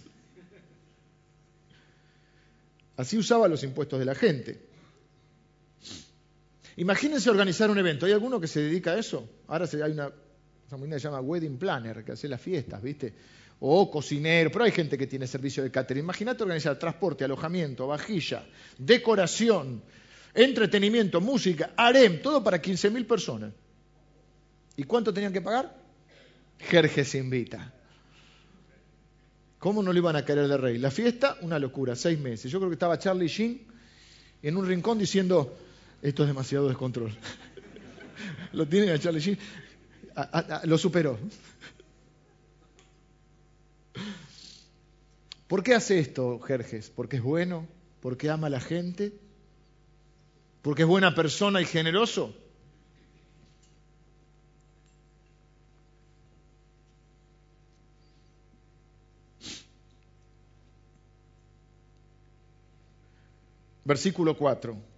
[2.95, 4.72] Así usaba los impuestos de la gente.
[6.77, 8.05] Imagínense organizar un evento.
[8.05, 9.29] ¿Hay alguno que se dedica a eso?
[9.47, 10.11] Ahora hay una,
[10.71, 13.13] una que se llama wedding planner, que hace las fiestas, ¿viste?
[13.59, 16.03] O cocinero, pero hay gente que tiene servicio de catering.
[16.03, 18.45] Imagínate organizar transporte, alojamiento, vajilla,
[18.77, 19.83] decoración,
[20.33, 23.53] entretenimiento, música, harem, todo para 15.000 personas.
[24.75, 25.75] ¿Y cuánto tenían que pagar?
[26.59, 27.71] Jerjes invita.
[29.59, 30.77] ¿Cómo no le iban a querer de rey?
[30.77, 32.51] La fiesta, una locura, seis meses.
[32.51, 33.65] Yo creo que estaba Charlie Sheen
[34.41, 35.55] en un rincón diciendo,
[36.03, 37.17] esto es demasiado descontrol.
[38.51, 39.39] lo tienen a Charlie Sheen,
[40.65, 41.17] lo superó.
[45.47, 46.89] ¿Por qué hace esto Jerjes?
[46.89, 47.67] ¿Porque es bueno?
[48.01, 49.13] ¿Porque ama a la gente?
[50.61, 52.35] ¿Porque es buena persona y generoso?
[63.85, 64.92] Versículo 4.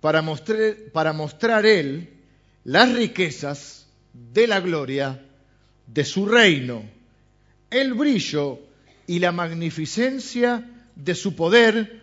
[0.00, 2.10] Para mostrar, para mostrar Él
[2.64, 5.24] las riquezas de la gloria
[5.86, 6.82] de su reino,
[7.70, 8.60] el brillo
[9.06, 12.00] y la magnificencia de su poder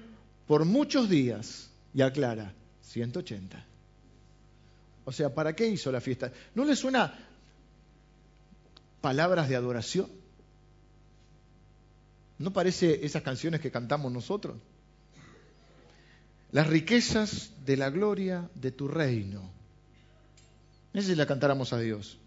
[0.48, 1.70] por muchos días.
[1.94, 3.64] Y aclara, 180.
[5.06, 6.32] O sea, ¿para qué hizo la fiesta?
[6.56, 7.14] ¿No le suena
[9.02, 10.08] palabras de adoración?
[12.40, 14.58] ¿No parece esas canciones que cantamos nosotros?
[16.54, 19.52] Las riquezas de la gloria de tu reino.
[20.94, 22.20] Esa si la cantáramos a Dios.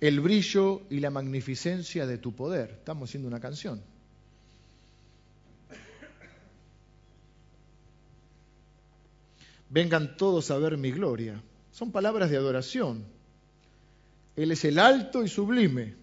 [0.00, 2.70] El brillo y la magnificencia de tu poder.
[2.78, 3.82] Estamos haciendo una canción.
[9.68, 11.42] Vengan todos a ver mi gloria.
[11.72, 13.04] Son palabras de adoración.
[14.36, 15.96] Él es el alto y sublime,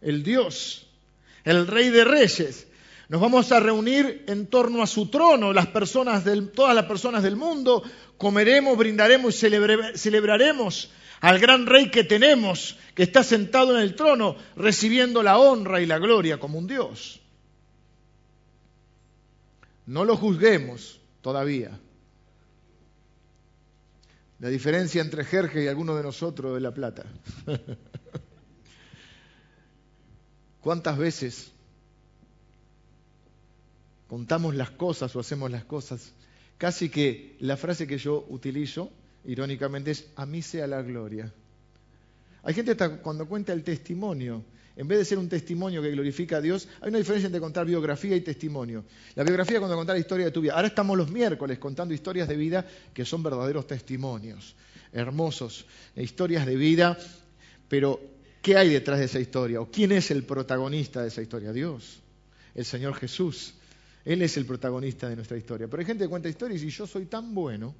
[0.00, 0.88] el Dios,
[1.44, 2.66] el Rey de Reyes,
[3.08, 7.36] nos vamos a reunir en torno a su trono, las personas todas las personas del
[7.36, 7.82] mundo,
[8.18, 9.48] comeremos, brindaremos y
[9.94, 10.90] celebraremos
[11.20, 15.86] al gran rey que tenemos, que está sentado en el trono, recibiendo la honra y
[15.86, 17.20] la gloria como un Dios.
[19.86, 21.78] No lo juzguemos todavía.
[24.40, 27.06] La diferencia entre Jerje y alguno de nosotros es la plata.
[30.60, 31.52] ¿Cuántas veces
[34.08, 36.12] contamos las cosas o hacemos las cosas.
[36.58, 38.90] Casi que la frase que yo utilizo,
[39.24, 41.32] irónicamente, es a mí sea la gloria.
[42.42, 44.44] Hay gente que cuando cuenta el testimonio,
[44.76, 47.66] en vez de ser un testimonio que glorifica a Dios, hay una diferencia entre contar
[47.66, 48.84] biografía y testimonio.
[49.14, 50.54] La biografía cuando contar la historia de tu vida.
[50.54, 54.54] Ahora estamos los miércoles contando historias de vida que son verdaderos testimonios,
[54.92, 55.66] hermosos,
[55.96, 56.98] historias de vida,
[57.68, 58.00] pero
[58.42, 59.60] ¿qué hay detrás de esa historia?
[59.60, 61.52] ¿O quién es el protagonista de esa historia?
[61.52, 62.00] Dios,
[62.54, 63.54] el Señor Jesús.
[64.06, 65.66] Él es el protagonista de nuestra historia.
[65.66, 67.74] Pero hay gente que cuenta historias y yo soy tan bueno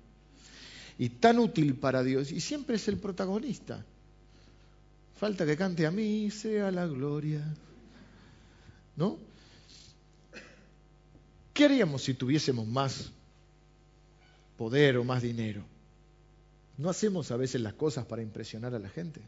[0.98, 3.84] y tan útil para Dios y siempre es el protagonista.
[5.14, 7.42] Falta que cante a mí sea la gloria.
[8.96, 9.18] ¿No?
[11.54, 13.12] ¿Qué haríamos si tuviésemos más
[14.58, 15.62] poder o más dinero?
[16.76, 19.20] ¿No hacemos a veces las cosas para impresionar a la gente?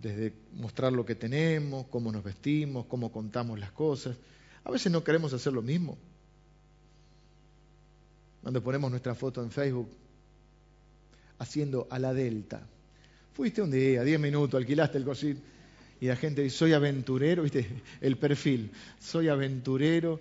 [0.00, 4.16] Desde mostrar lo que tenemos, cómo nos vestimos, cómo contamos las cosas.
[4.64, 5.98] A veces no queremos hacer lo mismo.
[8.42, 9.90] Cuando ponemos nuestra foto en Facebook
[11.38, 12.66] haciendo a la delta.
[13.34, 15.40] Fuiste un día, diez minutos, alquilaste el cosito
[16.00, 17.66] y la gente dice, soy aventurero, viste,
[18.00, 20.18] el perfil, soy aventurero,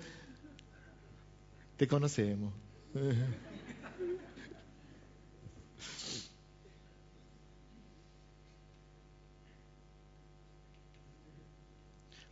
[1.78, 2.54] te conocemos.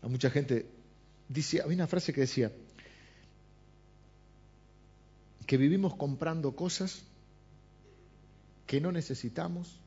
[0.02, 0.66] a mucha gente.
[1.30, 2.52] Dice, había una frase que decía
[5.46, 7.04] que vivimos comprando cosas
[8.66, 9.80] que no necesitamos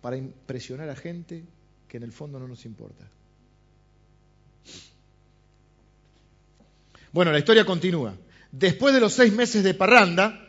[0.00, 1.44] para impresionar a gente
[1.86, 3.06] que en el fondo no nos importa.
[7.12, 8.16] Bueno, la historia continúa.
[8.52, 10.40] Después de los seis meses de parranda,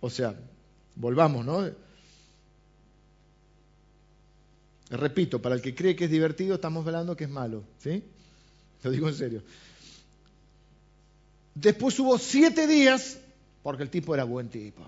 [0.00, 0.34] o sea,
[0.94, 1.70] volvamos, ¿no?
[4.90, 7.64] Repito, para el que cree que es divertido, estamos hablando que es malo.
[7.78, 8.02] ¿Sí?
[8.82, 9.42] Lo digo en serio.
[11.54, 13.18] Después hubo siete días,
[13.62, 14.86] porque el tipo era buen tipo.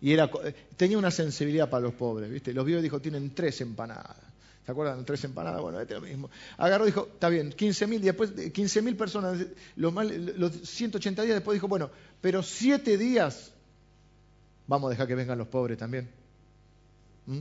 [0.00, 0.30] Y era,
[0.76, 2.52] tenía una sensibilidad para los pobres, ¿viste?
[2.52, 4.16] Los vio y dijo, tienen tres empanadas.
[4.64, 5.04] ¿Se acuerdan?
[5.04, 6.30] Tres empanadas, bueno, este es lo mismo.
[6.56, 11.68] Agarró y dijo, está bien, 15.000, después 15.000 personas, los, los 180 días después dijo,
[11.68, 11.90] bueno,
[12.20, 13.52] pero siete días,
[14.66, 16.08] vamos a dejar que vengan los pobres también.
[17.26, 17.40] ¿Mm?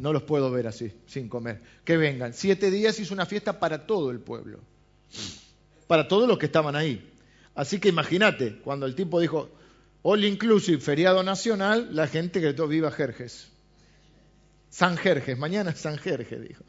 [0.00, 1.60] No los puedo ver así, sin comer.
[1.84, 2.32] Que vengan.
[2.32, 4.58] Siete días hizo una fiesta para todo el pueblo.
[5.86, 7.06] para todos los que estaban ahí.
[7.54, 9.50] Así que imagínate, cuando el tipo dijo
[10.00, 13.50] All Inclusive, feriado nacional, la gente gritó Viva Jerjes.
[14.70, 16.64] San Jerjes, mañana San Jerjes, dijo.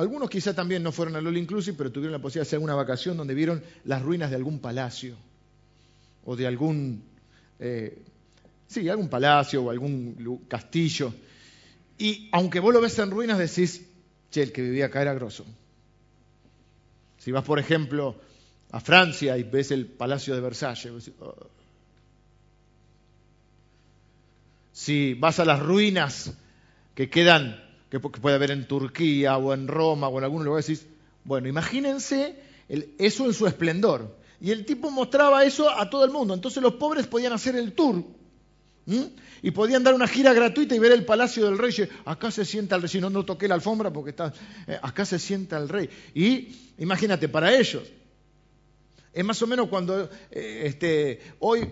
[0.00, 2.74] Algunos quizá también no fueron al All Inclusive, pero tuvieron la posibilidad de hacer una
[2.74, 5.14] vacación donde vieron las ruinas de algún palacio
[6.24, 7.02] o de algún,
[7.58, 7.98] eh,
[8.66, 11.12] sí, algún palacio o algún castillo.
[11.98, 13.86] Y aunque vos lo ves en ruinas, decís,
[14.30, 15.44] che, el que vivía acá era grosso.
[17.18, 18.18] Si vas, por ejemplo,
[18.70, 21.50] a Francia y ves el Palacio de Versalles, oh".
[24.72, 26.32] si vas a las ruinas
[26.94, 30.86] que quedan que puede haber en Turquía o en Roma o en algún lugar, decís,
[31.24, 32.36] bueno, imagínense
[32.98, 34.16] eso en su esplendor.
[34.40, 36.32] Y el tipo mostraba eso a todo el mundo.
[36.32, 38.02] Entonces los pobres podían hacer el tour
[39.42, 41.72] y podían dar una gira gratuita y ver el palacio del rey.
[42.04, 42.88] Acá se sienta el rey.
[42.88, 44.32] Si no, no toqué la alfombra porque está.
[44.66, 45.88] Eh, acá se sienta el rey.
[46.14, 47.82] Y imagínate, para ellos.
[49.12, 51.68] Es más o menos cuando eh, este, hoy,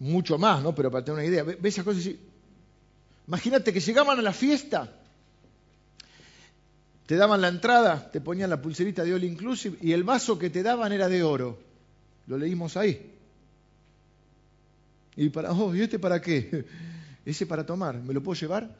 [0.00, 0.74] mucho más, ¿no?
[0.74, 2.18] Pero para tener una idea, ves esas cosas y
[3.28, 4.92] Imagínate que llegaban a la fiesta,
[7.06, 10.50] te daban la entrada, te ponían la pulserita de All Inclusive y el vaso que
[10.50, 11.58] te daban era de oro.
[12.26, 13.12] Lo leímos ahí.
[15.16, 16.64] Y para, oh, ¿y este para qué?
[17.24, 18.70] Ese para tomar, ¿me lo puedo llevar?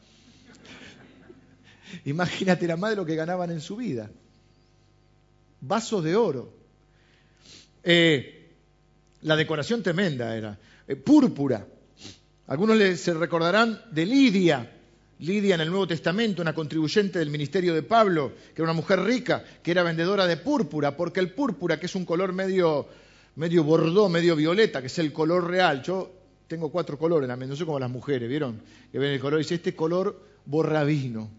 [2.05, 4.09] Imagínate la de lo que ganaban en su vida.
[5.61, 6.53] Vasos de oro.
[7.83, 8.53] Eh,
[9.21, 10.57] la decoración tremenda era.
[10.87, 11.65] Eh, púrpura.
[12.47, 14.71] Algunos se recordarán de Lidia,
[15.19, 19.01] Lidia en el Nuevo Testamento, una contribuyente del ministerio de Pablo, que era una mujer
[19.01, 22.87] rica, que era vendedora de púrpura, porque el púrpura, que es un color medio,
[23.35, 25.81] medio bordó, medio violeta, que es el color real.
[25.81, 26.11] Yo
[26.47, 28.61] tengo cuatro colores no soy como las mujeres, ¿vieron?
[28.91, 31.29] Que ven el color y dice, este color borravino.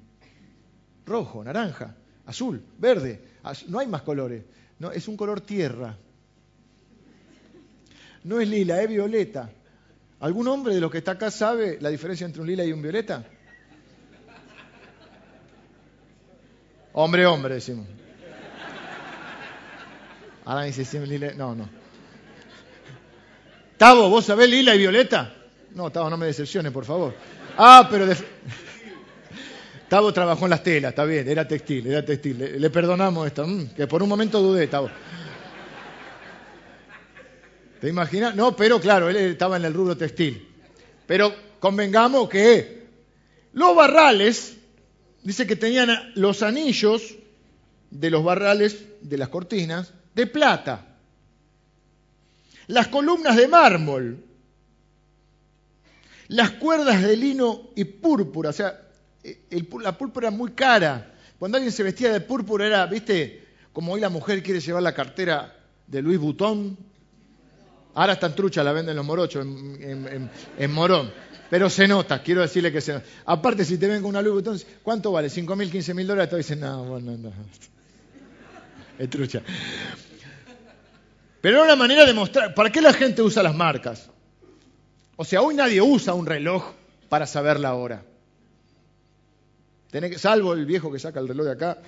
[1.06, 1.94] Rojo, naranja,
[2.26, 3.22] azul, verde.
[3.68, 4.42] No hay más colores.
[4.78, 5.96] No, es un color tierra.
[8.24, 9.50] No es lila, es violeta.
[10.20, 12.82] ¿Algún hombre de los que está acá sabe la diferencia entre un lila y un
[12.82, 13.24] violeta?
[16.92, 17.86] Hombre, hombre, decimos.
[20.44, 21.32] Ahora dice lila.
[21.36, 21.68] No, no.
[23.76, 25.32] Tavo, ¿vos sabés lila y violeta?
[25.74, 27.14] No, Tavo, no me decepciones, por favor.
[27.56, 28.06] Ah, pero...
[29.88, 32.60] Tavo trabajó en las telas, está bien, era textil, era textil.
[32.60, 34.90] Le, perdonamos esto, mm, que por un momento dudé, Tavo.
[37.80, 38.34] ¿Te imaginas?
[38.34, 40.46] No, pero claro, él estaba en el rubro textil.
[41.06, 42.86] Pero convengamos que
[43.52, 44.56] los barrales,
[45.22, 47.16] dice que tenían los anillos
[47.90, 50.86] de los barrales de las cortinas de plata.
[52.66, 54.24] Las columnas de mármol.
[56.28, 58.50] Las cuerdas de lino y púrpura.
[58.50, 58.80] O sea,
[59.82, 61.14] la púrpura muy cara.
[61.38, 64.94] Cuando alguien se vestía de púrpura era, viste, como hoy la mujer quiere llevar la
[64.94, 65.56] cartera
[65.86, 66.76] de Louis Vuitton
[67.98, 71.10] Ahora están truchas, la venden los morochos en, Morón.
[71.50, 73.04] Pero se nota, quiero decirle que se nota.
[73.26, 75.26] Aparte, si te ven con una luz, entonces, ¿cuánto vale?
[75.26, 76.30] ¿5 mil, 15 mil dólares?
[76.30, 77.32] Te dicen, no, bueno, no.
[79.00, 79.42] Es trucha.
[81.40, 82.54] Pero era una manera de mostrar.
[82.54, 84.08] ¿Para qué la gente usa las marcas?
[85.16, 86.70] O sea, hoy nadie usa un reloj
[87.08, 88.04] para saber la hora.
[90.18, 91.78] salvo el viejo que saca el reloj de acá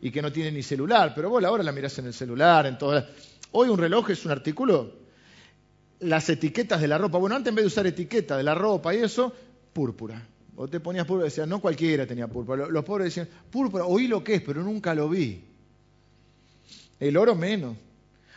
[0.00, 2.64] y que no tiene ni celular, pero vos la hora la mirás en el celular,
[2.64, 3.04] en todo.
[3.52, 5.07] Hoy un reloj es un artículo
[6.00, 7.18] las etiquetas de la ropa.
[7.18, 9.32] Bueno, antes en vez de usar etiqueta de la ropa y eso,
[9.72, 10.26] púrpura.
[10.56, 12.66] O te ponías púrpura y decías, no cualquiera tenía púrpura.
[12.66, 15.44] Los pobres decían, púrpura, oí lo que es, pero nunca lo vi.
[16.98, 17.76] El oro menos.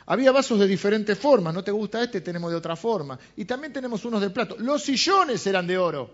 [0.06, 3.18] Había vasos de diferentes formas, no te gusta este, tenemos de otra forma.
[3.38, 4.56] Y también tenemos unos de plato.
[4.60, 6.12] Los sillones eran de oro.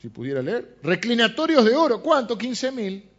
[0.00, 0.76] Si pudiera leer.
[0.82, 2.36] Reclinatorios de oro, ¿cuánto?
[2.36, 3.13] 15 mil.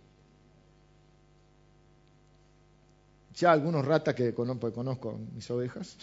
[3.38, 5.98] Ya algunos ratas que conozco, conozco mis ovejas,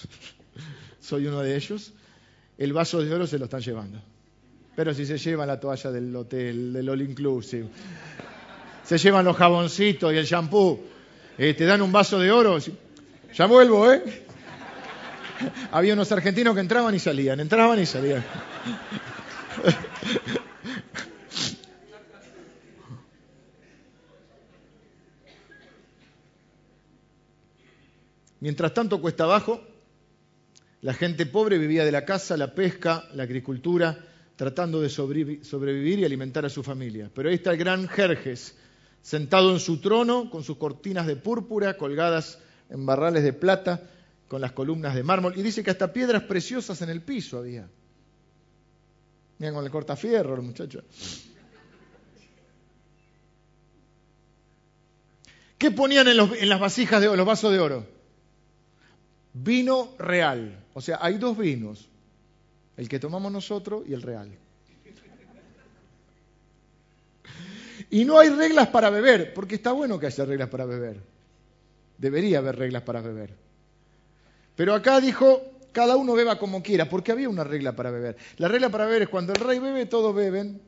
[1.01, 1.93] soy uno de ellos,
[2.59, 4.01] el vaso de oro se lo están llevando.
[4.76, 7.68] Pero si se llevan la toalla del hotel, del all inclusive,
[8.85, 10.80] se llevan los jaboncitos y el shampoo,
[11.39, 12.59] eh, te dan un vaso de oro,
[13.35, 14.24] ya vuelvo, ¿eh?
[15.72, 18.24] Había unos argentinos que entraban y salían, entraban y salían.
[28.43, 29.61] Mientras tanto, cuesta abajo,
[30.80, 36.05] la gente pobre vivía de la caza, la pesca, la agricultura, tratando de sobrevivir y
[36.05, 37.09] alimentar a su familia.
[37.14, 38.57] Pero ahí está el gran Jerjes,
[39.01, 43.88] sentado en su trono, con sus cortinas de púrpura colgadas en barrales de plata,
[44.26, 45.34] con las columnas de mármol.
[45.38, 47.68] Y dice que hasta piedras preciosas en el piso había.
[49.38, 50.82] Miren con el cortafierro, los muchachos.
[55.59, 58.01] ¿Qué ponían en, las vasijas de los vasos de oro?
[59.35, 60.64] Vino real.
[60.74, 61.89] O sea, hay dos vinos.
[62.76, 64.30] El que tomamos nosotros y el real.
[67.91, 70.97] Y no hay reglas para beber, porque está bueno que haya reglas para beber.
[71.99, 73.35] Debería haber reglas para beber.
[74.57, 78.16] Pero acá dijo, cada uno beba como quiera, porque había una regla para beber.
[78.39, 80.61] La regla para beber es cuando el rey bebe, todos beben.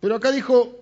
[0.00, 0.78] Pero acá dijo,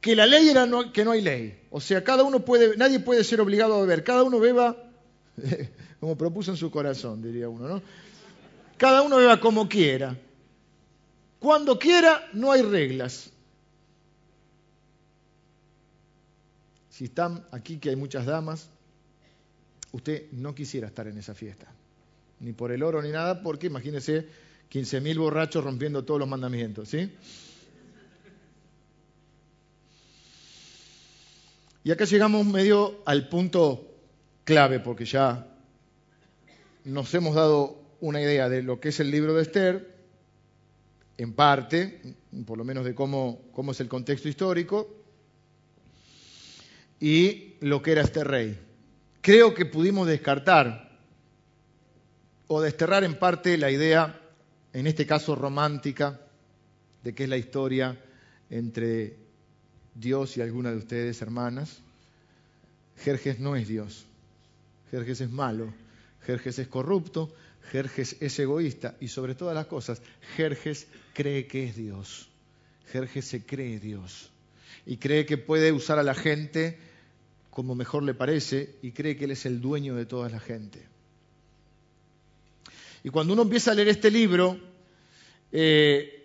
[0.00, 1.58] que la ley era que no hay ley.
[1.70, 4.04] O sea, cada uno puede, nadie puede ser obligado a beber.
[4.04, 4.76] Cada uno beba
[6.00, 7.82] como propuso en su corazón, diría uno, ¿no?
[8.76, 10.16] Cada uno beba como quiera.
[11.40, 13.30] Cuando quiera, no hay reglas.
[16.90, 18.70] Si están aquí, que hay muchas damas,
[19.92, 21.66] usted no quisiera estar en esa fiesta.
[22.40, 24.26] Ni por el oro ni nada, porque imagínese
[24.72, 27.10] 15.000 borrachos rompiendo todos los mandamientos, ¿sí?
[31.88, 33.82] Y acá llegamos medio al punto
[34.44, 35.46] clave, porque ya
[36.84, 39.96] nos hemos dado una idea de lo que es el libro de Esther,
[41.16, 42.14] en parte,
[42.44, 44.86] por lo menos de cómo, cómo es el contexto histórico,
[47.00, 48.58] y lo que era este rey.
[49.22, 50.98] Creo que pudimos descartar
[52.48, 54.20] o desterrar en parte la idea,
[54.74, 56.20] en este caso romántica,
[57.02, 57.98] de que es la historia
[58.50, 59.27] entre
[59.98, 61.80] Dios y alguna de ustedes, hermanas.
[62.98, 64.06] Jerjes no es Dios.
[64.90, 65.72] Jerjes es malo.
[66.22, 67.32] Jerjes es corrupto.
[67.70, 68.96] Jerjes es egoísta.
[69.00, 70.00] Y sobre todas las cosas,
[70.36, 72.28] Jerjes cree que es Dios.
[72.92, 74.30] Jerjes se cree Dios.
[74.86, 76.78] Y cree que puede usar a la gente
[77.50, 80.80] como mejor le parece y cree que Él es el dueño de toda la gente.
[83.02, 84.58] Y cuando uno empieza a leer este libro,
[85.50, 86.24] eh,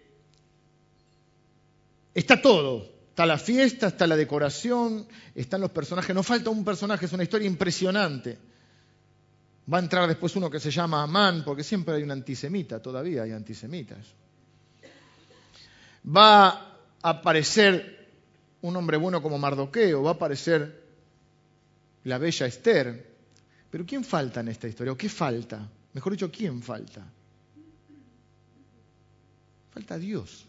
[2.13, 2.92] está todo.
[3.13, 5.05] Está la fiesta, está la decoración,
[5.35, 6.15] están los personajes.
[6.15, 8.39] No falta un personaje, es una historia impresionante.
[9.71, 13.21] Va a entrar después uno que se llama Amán, porque siempre hay un antisemita, todavía
[13.21, 13.99] hay antisemitas.
[16.03, 18.09] Va a aparecer
[18.63, 20.83] un hombre bueno como Mardoqueo, va a aparecer
[22.05, 23.13] la bella Esther.
[23.69, 24.91] Pero ¿quién falta en esta historia?
[24.91, 25.69] ¿O qué falta?
[25.93, 27.05] Mejor dicho, ¿quién falta?
[29.71, 30.47] Falta Dios.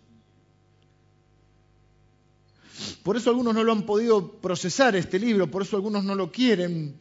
[3.02, 6.30] Por eso algunos no lo han podido procesar este libro, por eso algunos no lo
[6.32, 6.98] quieren,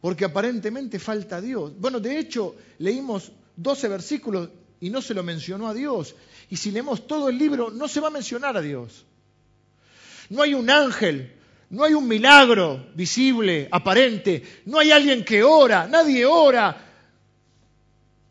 [0.00, 1.72] porque aparentemente falta Dios.
[1.78, 4.48] Bueno, de hecho, leímos 12 versículos
[4.80, 6.14] y no se lo mencionó a Dios.
[6.50, 9.04] Y si leemos todo el libro, no se va a mencionar a Dios.
[10.30, 11.32] No hay un ángel,
[11.70, 16.76] no hay un milagro visible, aparente, no hay alguien que ora, nadie ora,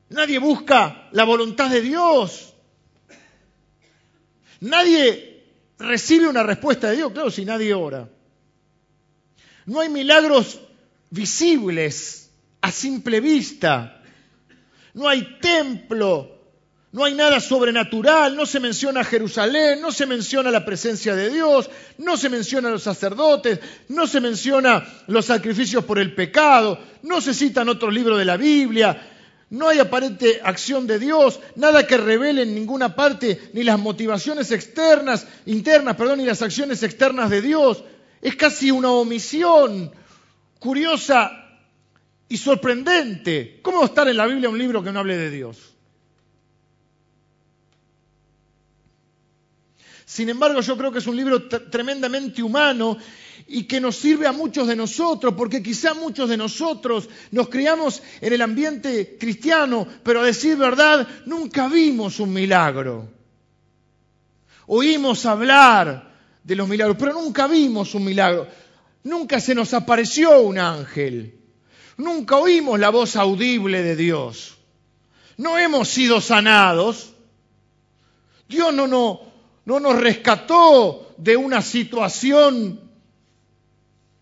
[0.09, 2.53] nadie busca la voluntad de Dios.
[4.61, 5.32] Nadie
[5.83, 8.09] recibe una respuesta de Dios, claro, si nadie ora.
[9.65, 10.59] No hay milagros
[11.09, 12.31] visibles
[12.61, 14.01] a simple vista.
[14.93, 16.33] No hay templo,
[16.91, 21.69] no hay nada sobrenatural, no se menciona Jerusalén, no se menciona la presencia de Dios,
[21.97, 23.59] no se menciona los sacerdotes,
[23.89, 28.37] no se menciona los sacrificios por el pecado, no se citan otros libros de la
[28.37, 29.12] Biblia,
[29.53, 34.49] no hay aparente acción de Dios, nada que revele en ninguna parte ni las motivaciones
[34.51, 37.83] externas, internas, perdón, ni las acciones externas de Dios.
[38.19, 39.91] Es casi una omisión
[40.57, 41.31] curiosa
[42.27, 43.59] y sorprendente.
[43.61, 45.59] ¿Cómo va a estar en la Biblia un libro que no hable de Dios?
[50.03, 52.97] Sin embargo, yo creo que es un libro tremendamente humano
[53.47, 58.01] y que nos sirve a muchos de nosotros, porque quizá muchos de nosotros nos criamos
[58.21, 63.09] en el ambiente cristiano, pero a decir verdad, nunca vimos un milagro.
[64.67, 66.13] Oímos hablar
[66.43, 68.47] de los milagros, pero nunca vimos un milagro.
[69.03, 71.37] Nunca se nos apareció un ángel.
[71.97, 74.57] Nunca oímos la voz audible de Dios.
[75.37, 77.13] No hemos sido sanados.
[78.47, 79.21] Dios no, no,
[79.65, 82.79] no nos rescató de una situación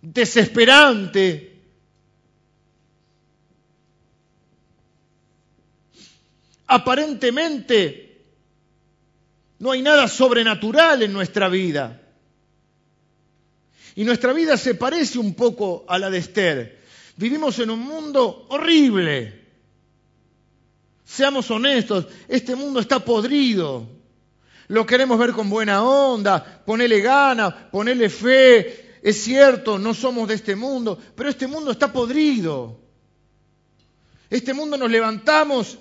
[0.02, 1.60] desesperante.
[6.68, 8.24] Aparentemente
[9.60, 12.02] no hay nada sobrenatural en nuestra vida.
[13.96, 16.80] Y nuestra vida se parece un poco a la de Esther.
[17.18, 19.42] Vivimos en un mundo horrible.
[21.04, 23.86] Seamos honestos, este mundo está podrido.
[24.70, 30.36] Lo queremos ver con buena onda, ponerle gana, ponerle fe, es cierto, no somos de
[30.36, 32.80] este mundo, pero este mundo está podrido.
[34.30, 35.78] Este mundo nos levantamos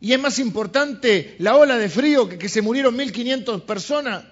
[0.00, 4.24] y es más importante la ola de frío que que se murieron 1.500 personas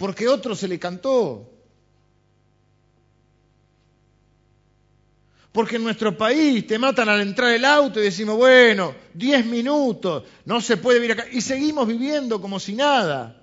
[0.00, 1.46] porque otro se le cantó.
[5.52, 10.24] Porque en nuestro país te matan al entrar el auto y decimos, bueno, 10 minutos,
[10.46, 11.26] no se puede vivir acá.
[11.30, 13.39] Y seguimos viviendo como si nada.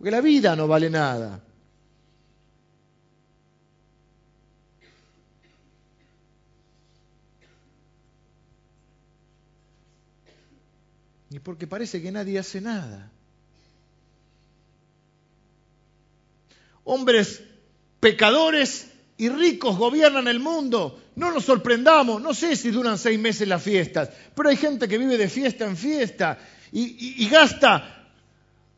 [0.00, 1.42] Porque la vida no vale nada.
[11.28, 13.10] Y porque parece que nadie hace nada.
[16.84, 17.42] Hombres
[18.00, 20.98] pecadores y ricos gobiernan el mundo.
[21.14, 24.96] No nos sorprendamos, no sé si duran seis meses las fiestas, pero hay gente que
[24.96, 26.38] vive de fiesta en fiesta
[26.72, 28.08] y, y- y gasta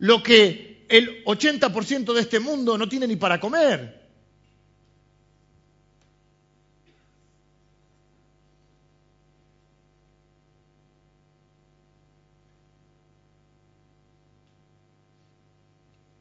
[0.01, 3.99] lo que el 80% de este mundo no tiene ni para comer.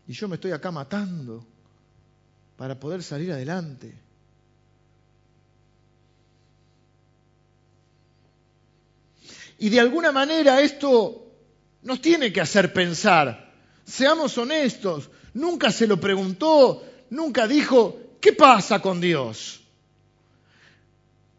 [0.07, 1.45] Y yo me estoy acá matando
[2.55, 3.93] para poder salir adelante.
[9.59, 11.27] Y de alguna manera esto
[11.81, 13.50] nos tiene que hacer pensar.
[13.85, 19.61] Seamos honestos, nunca se lo preguntó, nunca dijo, ¿qué pasa con Dios?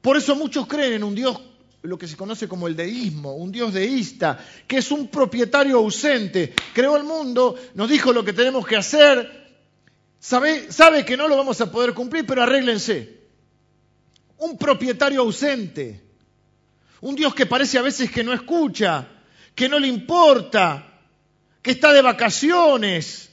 [0.01, 1.40] Por eso muchos creen en un Dios,
[1.82, 6.55] lo que se conoce como el deísmo, un Dios deísta, que es un propietario ausente.
[6.72, 9.57] Creó el mundo, nos dijo lo que tenemos que hacer,
[10.18, 13.20] sabe, sabe que no lo vamos a poder cumplir, pero arréglense.
[14.38, 16.01] Un propietario ausente.
[17.01, 19.09] Un Dios que parece a veces que no escucha,
[19.55, 20.91] que no le importa,
[21.63, 23.31] que está de vacaciones.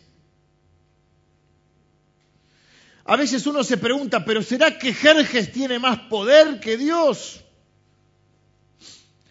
[3.06, 7.44] A veces uno se pregunta, pero ¿será que Jerjes tiene más poder que Dios?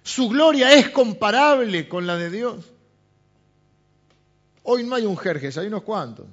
[0.02, 2.64] ¿Su gloria es comparable con la de Dios?
[4.64, 6.26] Hoy no hay un Jerjes, hay unos cuantos.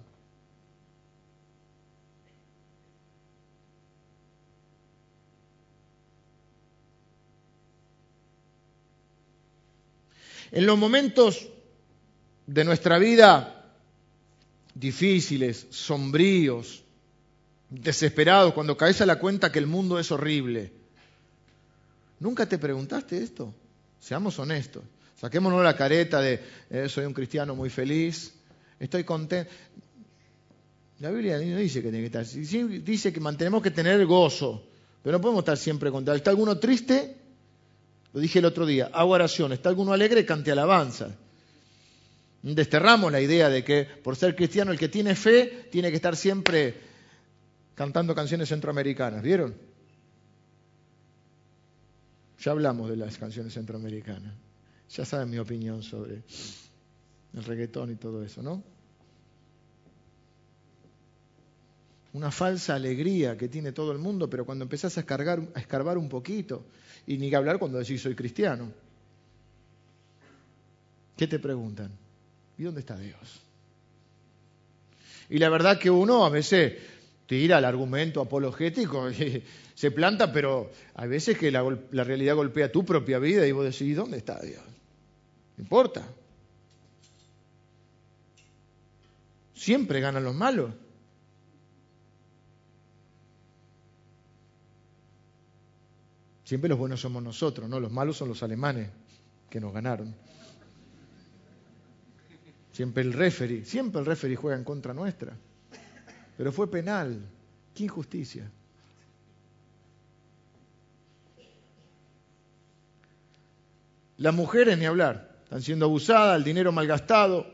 [10.52, 11.50] En los momentos
[12.48, 13.56] de nuestra vida
[14.74, 16.84] difíciles, sombríos,
[17.70, 20.72] desesperados, cuando caes a la cuenta que el mundo es horrible,
[22.20, 23.54] ¿nunca te preguntaste esto?
[24.00, 24.84] Seamos honestos.
[25.20, 28.34] Saquémonos la careta de eh, soy un cristiano muy feliz,
[28.80, 29.50] estoy contento.
[31.00, 32.26] La Biblia no dice que tiene que estar,
[32.84, 34.64] dice que mantenemos que tener gozo,
[35.04, 36.18] pero no podemos estar siempre contentos.
[36.18, 37.18] ¿Está alguno triste?
[38.14, 39.52] Lo dije el otro día, hago oración.
[39.52, 40.26] ¿Está alguno alegre?
[40.26, 41.18] Cante alabanza.
[42.54, 46.16] Desterramos la idea de que por ser cristiano el que tiene fe tiene que estar
[46.16, 46.76] siempre
[47.74, 49.24] cantando canciones centroamericanas.
[49.24, 49.56] ¿Vieron?
[52.40, 54.32] Ya hablamos de las canciones centroamericanas.
[54.92, 56.22] Ya saben mi opinión sobre
[57.34, 58.62] el reggaetón y todo eso, ¿no?
[62.14, 66.10] Una falsa alegría que tiene todo el mundo, pero cuando empezás a, a escarbar un
[66.10, 66.64] poquito,
[67.08, 68.72] y ni que hablar cuando decís soy cristiano,
[71.18, 72.05] ¿qué te preguntan?
[72.58, 73.42] ¿Y dónde está Dios?
[75.30, 76.74] Y la verdad que uno a veces
[77.26, 79.44] tira el argumento apologético y
[79.74, 83.66] se planta, pero hay veces que la, la realidad golpea tu propia vida y vos
[83.66, 84.64] decís, ¿dónde está Dios?
[85.58, 86.06] No importa.
[89.54, 90.72] Siempre ganan los malos.
[96.44, 97.80] Siempre los buenos somos nosotros, ¿no?
[97.80, 98.90] Los malos son los alemanes
[99.50, 100.14] que nos ganaron.
[102.76, 105.32] Siempre el referee, siempre el referee juega en contra nuestra.
[106.36, 107.22] Pero fue penal.
[107.74, 108.52] Qué injusticia.
[114.18, 117.48] Las mujeres, ni hablar, están siendo abusadas, el dinero malgastado.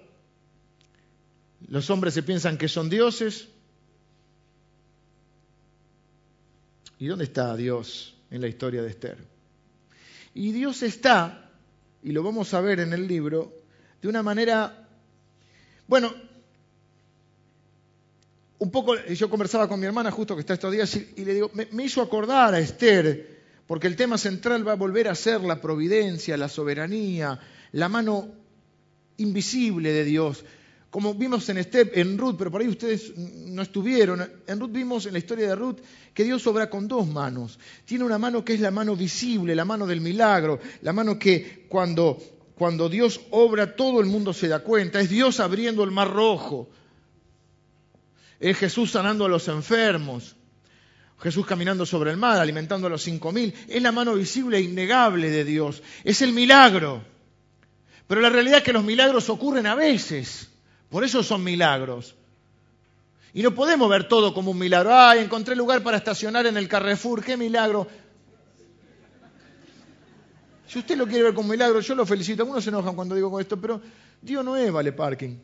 [1.67, 3.47] Los hombres se piensan que son dioses.
[6.97, 9.19] ¿Y dónde está Dios en la historia de Esther?
[10.33, 11.51] Y Dios está,
[12.01, 13.53] y lo vamos a ver en el libro,
[14.01, 14.87] de una manera,
[15.91, 16.13] bueno,
[18.59, 21.51] un poco, yo conversaba con mi hermana justo que está estos días y, le digo,
[21.53, 25.41] me, me hizo acordar a Esther, porque el tema central va a volver a ser
[25.41, 27.37] la providencia, la soberanía,
[27.73, 28.29] la mano
[29.17, 30.45] invisible de Dios.
[30.89, 34.25] Como vimos en Esther, en Ruth, pero por ahí ustedes no estuvieron.
[34.47, 35.79] En Ruth vimos en la historia de Ruth
[36.13, 37.59] que Dios obra con dos manos.
[37.83, 41.65] Tiene una mano que es la mano visible, la mano del milagro, la mano que
[41.67, 42.17] cuando,
[42.61, 44.99] cuando Dios obra todo el mundo se da cuenta.
[45.01, 46.69] Es Dios abriendo el mar rojo
[48.39, 50.35] es Jesús sanando a los enfermos,
[51.19, 53.51] Jesús caminando sobre el mar, alimentando a los cinco mil.
[53.67, 55.81] Es la mano visible e innegable de Dios.
[56.03, 57.03] Es el milagro.
[58.05, 60.47] Pero la realidad es que los milagros ocurren a veces.
[60.87, 62.13] Por eso son milagros.
[63.33, 64.93] Y no podemos ver todo como un milagro.
[64.93, 67.23] Ay, encontré lugar para estacionar en el Carrefour.
[67.23, 67.87] ¡Qué milagro!
[70.71, 72.43] Si usted lo quiere ver como milagro, yo lo felicito.
[72.43, 73.81] Algunos se enojan cuando digo esto, pero
[74.21, 75.35] Dios no es vale parking.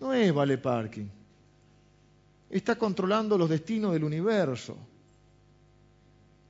[0.00, 1.06] No es vale parking
[2.58, 4.76] está controlando los destinos del universo.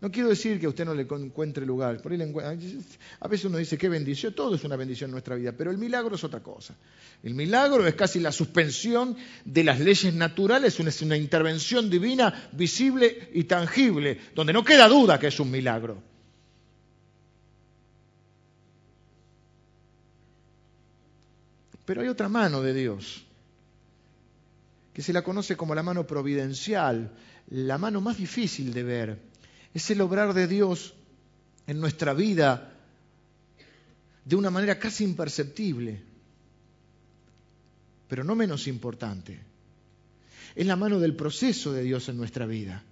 [0.02, 1.98] No quiero decir que a usted no le encuentre lugar.
[3.20, 5.78] A veces uno dice, qué bendición, todo es una bendición en nuestra vida, pero el
[5.78, 6.74] milagro es otra cosa.
[7.22, 9.16] El milagro es casi la suspensión
[9.46, 15.18] de las leyes naturales, es una intervención divina visible y tangible, donde no queda duda
[15.18, 16.13] que es un milagro.
[21.84, 23.24] Pero hay otra mano de Dios
[24.94, 27.10] que se la conoce como la mano providencial,
[27.48, 29.18] la mano más difícil de ver.
[29.74, 30.94] Es el obrar de Dios
[31.66, 32.72] en nuestra vida
[34.24, 36.00] de una manera casi imperceptible,
[38.08, 39.40] pero no menos importante.
[40.54, 42.84] Es la mano del proceso de Dios en nuestra vida.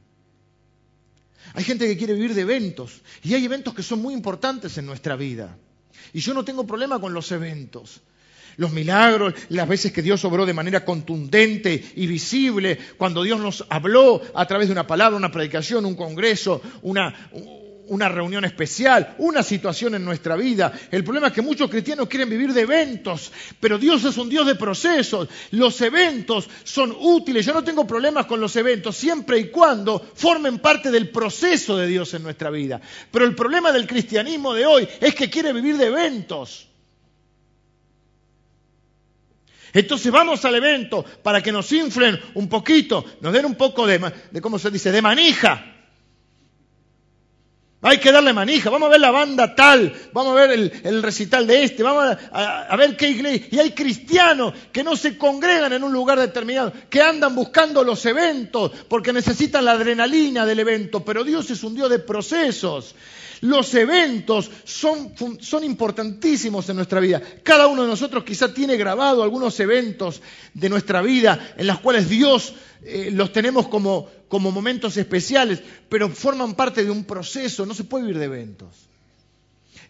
[1.54, 4.86] Hay gente que quiere vivir de eventos y hay eventos que son muy importantes en
[4.86, 5.56] nuestra vida.
[6.12, 8.00] Y yo no tengo problema con los eventos
[8.56, 13.64] los milagros, las veces que Dios obró de manera contundente y visible, cuando Dios nos
[13.68, 17.14] habló a través de una palabra, una predicación, un congreso, una,
[17.92, 20.72] una reunión especial, una situación en nuestra vida.
[20.90, 23.30] El problema es que muchos cristianos quieren vivir de eventos,
[23.60, 25.28] pero Dios es un Dios de procesos.
[25.50, 27.44] Los eventos son útiles.
[27.44, 31.86] Yo no tengo problemas con los eventos siempre y cuando formen parte del proceso de
[31.86, 32.80] Dios en nuestra vida.
[33.10, 36.71] Pero el problema del cristianismo de hoy es que quiere vivir de eventos.
[39.72, 44.00] Entonces vamos al evento para que nos inflen un poquito, nos den un poco de,
[44.40, 45.72] ¿cómo se dice?, de manija.
[47.84, 51.48] Hay que darle manija, vamos a ver la banda tal, vamos a ver el, recital
[51.48, 53.48] de este, vamos a, ver qué iglesia.
[53.50, 58.06] Y hay cristianos que no se congregan en un lugar determinado, que andan buscando los
[58.06, 62.94] eventos porque necesitan la adrenalina del evento, pero Dios es un Dios de procesos.
[63.42, 67.20] Los eventos son, importantísimos en nuestra vida.
[67.42, 70.22] Cada uno de nosotros quizá tiene grabado algunos eventos
[70.54, 76.08] de nuestra vida en los cuales Dios eh, los tenemos como, como momentos especiales, pero
[76.08, 78.68] forman parte de un proceso, no se puede vivir de eventos.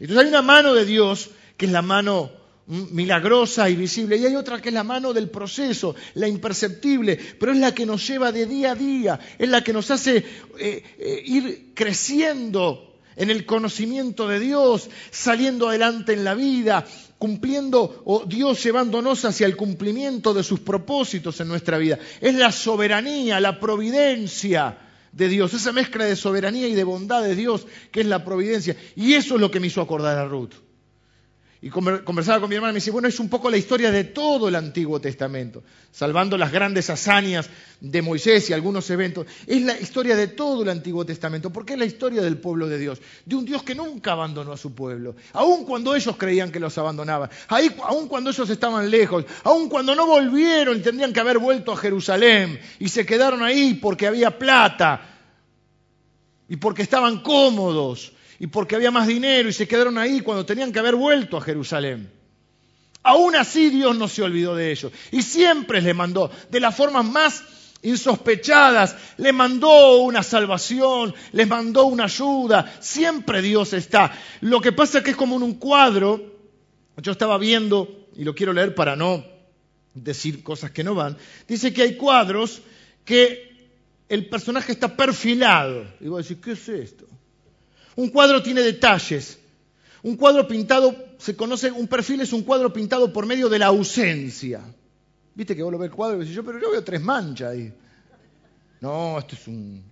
[0.01, 1.29] Entonces hay una mano de Dios
[1.59, 2.31] que es la mano
[2.69, 7.19] mm, milagrosa y visible, y hay otra que es la mano del proceso, la imperceptible,
[7.39, 10.17] pero es la que nos lleva de día a día, es la que nos hace
[10.59, 16.85] eh, eh, ir creciendo en el conocimiento de Dios, saliendo adelante en la vida,
[17.19, 21.99] cumpliendo o Dios llevándonos hacia el cumplimiento de sus propósitos en nuestra vida.
[22.21, 24.79] Es la soberanía, la providencia
[25.13, 28.77] de Dios, esa mezcla de soberanía y de bondad de Dios que es la providencia.
[28.97, 30.55] Y eso es lo que me hizo acordar a Ruth.
[31.65, 34.03] Y conversaba con mi hermana y me dice, bueno, es un poco la historia de
[34.03, 37.49] todo el Antiguo Testamento, salvando las grandes hazañas
[37.81, 39.29] de Moisés y algunos eventos.
[39.47, 42.81] Es la historia de todo el Antiguo Testamento, porque es la historia del pueblo de
[42.81, 46.59] Dios, de un Dios que nunca abandonó a su pueblo, aun cuando ellos creían que
[46.59, 51.39] los abandonaba, aun cuando ellos estaban lejos, aun cuando no volvieron y tendrían que haber
[51.39, 55.01] vuelto a Jerusalén y se quedaron ahí porque había plata
[56.49, 60.73] y porque estaban cómodos y porque había más dinero y se quedaron ahí cuando tenían
[60.73, 62.11] que haber vuelto a Jerusalén.
[63.05, 67.05] Aún así Dios no se olvidó de ellos y siempre les mandó de las formas
[67.05, 67.45] más
[67.83, 74.13] insospechadas, les mandó una salvación, les mandó una ayuda, siempre Dios está.
[74.41, 76.21] Lo que pasa es que es como en un cuadro,
[76.97, 79.25] yo estaba viendo, y lo quiero leer para no
[79.95, 81.17] decir cosas que no van,
[81.47, 82.61] dice que hay cuadros
[83.05, 83.69] que
[84.09, 85.87] el personaje está perfilado.
[86.01, 87.07] Y voy a decir, ¿qué es esto?
[87.97, 89.39] Un cuadro tiene detalles.
[90.03, 93.67] Un cuadro pintado, se conoce, un perfil es un cuadro pintado por medio de la
[93.67, 94.63] ausencia.
[95.35, 97.53] Viste que vos lo ves el cuadro y decís, yo, pero yo veo tres manchas
[97.53, 97.73] ahí.
[98.81, 99.83] No, este es un.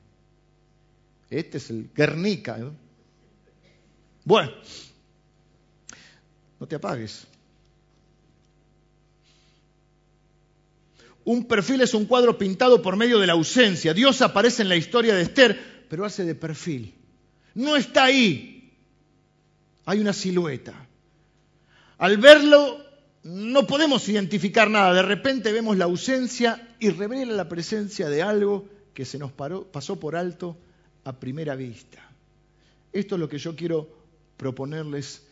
[1.30, 2.59] Este es el Guernica.
[4.24, 4.51] Bueno,
[6.59, 7.26] no te apagues.
[11.24, 13.94] Un perfil es un cuadro pintado por medio de la ausencia.
[13.94, 16.94] Dios aparece en la historia de Esther, pero hace de perfil.
[17.55, 18.72] No está ahí.
[19.84, 20.74] Hay una silueta.
[21.98, 22.84] Al verlo
[23.22, 24.94] no podemos identificar nada.
[24.94, 30.01] De repente vemos la ausencia y revela la presencia de algo que se nos pasó
[30.01, 30.57] por alto
[31.05, 31.98] a primera vista.
[32.92, 33.88] Esto es lo que yo quiero
[34.36, 35.22] proponerles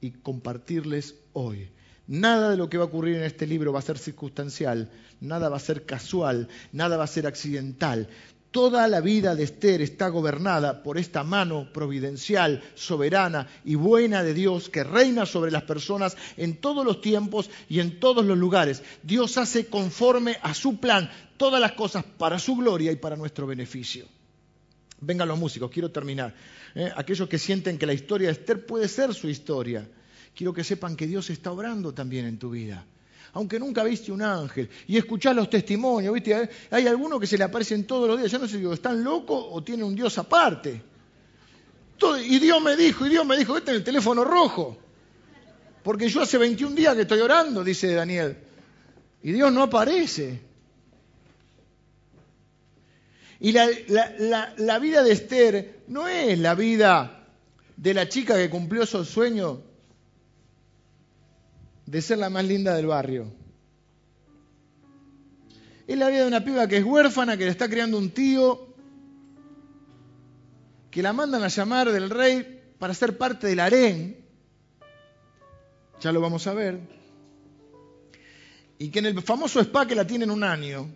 [0.00, 1.68] y compartirles hoy.
[2.06, 5.48] Nada de lo que va a ocurrir en este libro va a ser circunstancial, nada
[5.48, 8.08] va a ser casual, nada va a ser accidental.
[8.54, 14.32] Toda la vida de Esther está gobernada por esta mano providencial, soberana y buena de
[14.32, 18.80] Dios que reina sobre las personas en todos los tiempos y en todos los lugares.
[19.02, 23.44] Dios hace conforme a su plan todas las cosas para su gloria y para nuestro
[23.44, 24.06] beneficio.
[25.00, 26.32] Vengan los músicos, quiero terminar.
[26.76, 26.92] ¿eh?
[26.94, 29.90] Aquellos que sienten que la historia de Esther puede ser su historia,
[30.32, 32.86] quiero que sepan que Dios está obrando también en tu vida
[33.34, 36.48] aunque nunca viste un ángel, y escuchás los testimonios, ¿viste?
[36.70, 39.46] Hay algunos que se le aparecen todos los días, yo no sé si están locos
[39.50, 40.80] o tienen un Dios aparte.
[42.26, 44.78] y Dios me dijo, y Dios me dijo, este es el teléfono rojo,
[45.82, 48.36] porque yo hace 21 días que estoy orando, dice Daniel,
[49.22, 50.40] y Dios no aparece.
[53.40, 53.68] Y la,
[54.56, 57.26] la vida de Esther no es la vida
[57.76, 59.58] de la chica que cumplió esos sueños
[61.86, 63.32] de ser la más linda del barrio.
[65.86, 68.74] Es la vida de una piba que es huérfana, que le está criando un tío,
[70.90, 74.24] que la mandan a llamar del rey para ser parte del harén.
[76.00, 76.80] Ya lo vamos a ver.
[78.78, 80.88] Y que en el famoso spa que la tienen un año,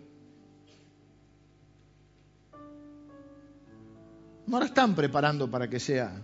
[4.47, 6.23] no la están preparando para que sea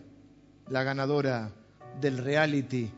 [0.68, 1.52] la ganadora
[2.00, 2.90] del reality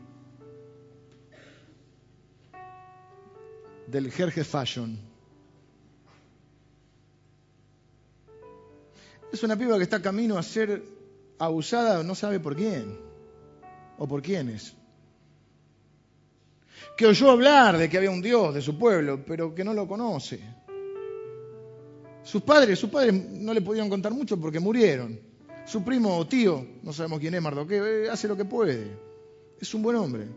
[3.87, 4.97] del Jerge Fashion.
[9.31, 10.83] Es una piba que está camino a ser
[11.39, 12.97] abusada, no sabe por quién
[13.97, 14.73] o por quiénes.
[16.95, 19.87] Que oyó hablar de que había un Dios de su pueblo, pero que no lo
[19.87, 20.39] conoce.
[22.23, 25.19] Sus padres, sus padres no le podían contar mucho porque murieron.
[25.65, 28.97] Su primo o tío, no sabemos quién es Mardoqueo, eh, hace lo que puede.
[29.59, 30.27] Es un buen hombre.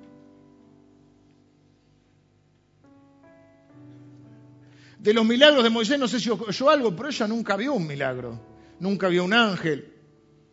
[5.01, 7.87] De los milagros de Moisés, no sé si oyó algo, pero ella nunca vio un
[7.87, 8.39] milagro,
[8.81, 9.95] nunca vio un ángel,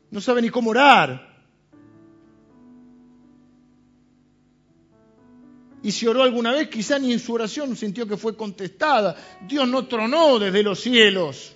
[0.09, 1.35] no sabe ni cómo orar.
[5.83, 9.15] Y si oró alguna vez, quizá ni en su oración sintió que fue contestada.
[9.47, 11.55] Dios no tronó desde los cielos.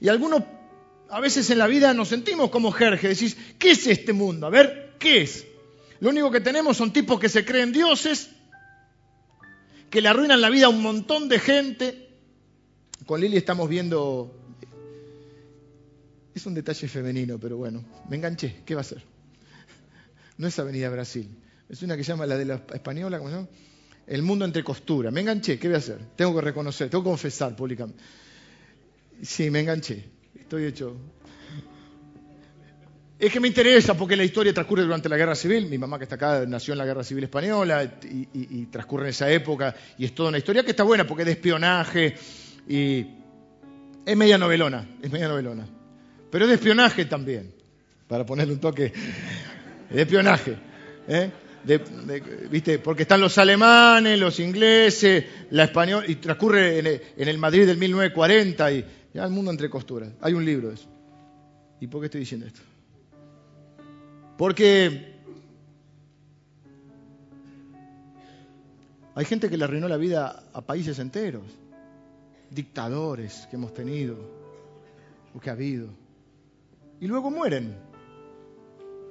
[0.00, 0.42] Y algunos
[1.08, 4.46] a veces en la vida nos sentimos como Jerje, decís, ¿qué es este mundo?
[4.46, 5.46] A ver, ¿qué es?
[6.00, 8.30] Lo único que tenemos son tipos que se creen dioses,
[9.90, 12.08] que le arruinan la vida a un montón de gente.
[13.06, 14.34] Con Lili estamos viendo...
[16.34, 18.62] Es un detalle femenino, pero bueno, me enganché.
[18.66, 19.02] ¿Qué va a ser?
[20.36, 21.30] No es Avenida Brasil.
[21.68, 23.48] Es una que llama la de la española, ¿cómo se llama?
[24.06, 25.10] El mundo entre costura.
[25.10, 25.98] Me enganché, ¿qué voy a hacer?
[26.14, 28.02] Tengo que reconocer, tengo que confesar públicamente.
[29.22, 30.04] Sí, me enganché.
[30.38, 30.94] Estoy hecho
[33.18, 35.66] es que me interesa porque la historia transcurre durante la Guerra Civil.
[35.66, 39.30] Mi mamá que está acá nació en la Guerra Civil Española y, transcurre en esa
[39.30, 39.74] época.
[39.96, 42.14] Y es toda una historia que está buena porque es de espionaje
[42.68, 43.06] y
[44.04, 45.66] es media novelona, es media novelona.
[46.30, 47.54] Pero es de espionaje también,
[48.06, 48.92] para ponerle un toque
[49.90, 50.56] de espionaje.
[51.08, 51.30] ¿eh?
[52.50, 52.78] ¿viste?
[52.78, 58.72] Porque están los alemanes, los ingleses, la española, y transcurre en el, Madrid del 1940
[58.72, 60.10] y ya el mundo entre costuras.
[60.20, 60.88] Hay un libro de eso.
[61.80, 62.60] ¿Y por qué estoy diciendo esto?
[64.36, 65.14] Porque
[69.14, 71.44] hay gente que le arruinó la vida a países enteros,
[72.50, 74.16] dictadores que hemos tenido
[75.34, 75.88] o que ha habido,
[77.00, 77.74] y luego mueren.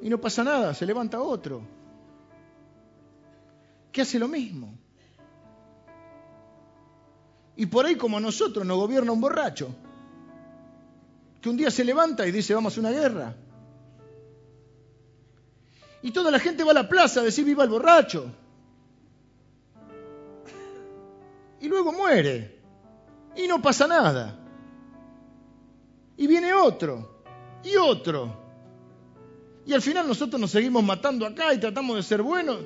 [0.02, 1.62] Y no pasa nada, se levanta otro,
[3.92, 4.78] que hace lo mismo.
[7.56, 9.70] Y por ahí como nosotros nos gobierna un borracho,
[11.42, 13.36] que un día se levanta y dice vamos a una guerra.
[16.06, 18.32] Y toda la gente va a la plaza a decir viva el borracho.
[21.60, 22.60] Y luego muere.
[23.36, 24.38] Y no pasa nada.
[26.16, 27.24] Y viene otro.
[27.64, 28.38] Y otro.
[29.66, 32.60] Y al final nosotros nos seguimos matando acá y tratamos de ser buenos.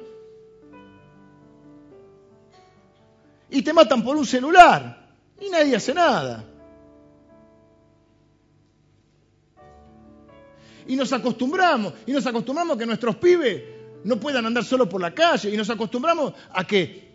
[3.50, 5.16] Y te matan por un celular.
[5.40, 6.44] Y nadie hace nada.
[10.88, 13.64] Y nos acostumbramos, y nos acostumbramos a que nuestros pibes
[14.04, 17.10] no puedan andar solo por la calle, y nos acostumbramos a que,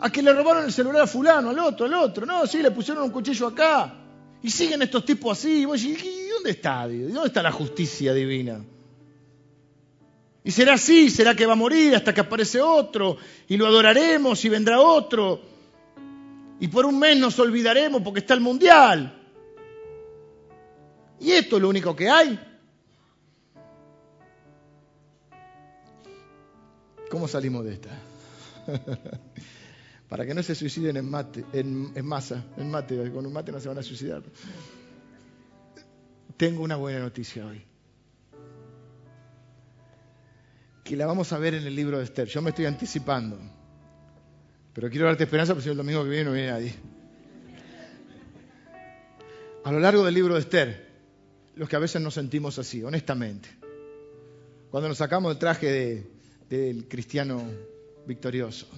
[0.00, 2.70] a que le robaron el celular a fulano, al otro, al otro, no, sí, le
[2.70, 3.94] pusieron un cuchillo acá,
[4.42, 6.86] y siguen estos tipos así, y ¿y dónde está?
[6.88, 8.62] ¿Dónde está la justicia divina?
[10.42, 13.16] Y será así, será que va a morir hasta que aparece otro,
[13.48, 15.40] y lo adoraremos y vendrá otro,
[16.60, 19.20] y por un mes nos olvidaremos porque está el mundial.
[21.20, 22.38] Y esto es lo único que hay.
[27.14, 27.90] ¿Cómo salimos de esta?
[30.08, 33.78] Para que no se suiciden en, masa, en mate, con un mate no se van
[33.78, 34.20] a suicidar.
[36.36, 37.64] Tengo una buena noticia hoy.
[40.82, 42.26] Que la vamos a ver en el libro de Esther.
[42.26, 43.38] Yo me estoy anticipando.
[44.72, 46.74] Pero quiero darte esperanza porque el domingo que viene no viene nadie.
[49.62, 50.90] A lo largo del libro de Esther,
[51.54, 53.50] los que a veces nos sentimos así, honestamente.
[54.72, 56.13] Cuando nos sacamos el traje
[56.48, 57.42] del cristiano
[58.06, 58.68] victorioso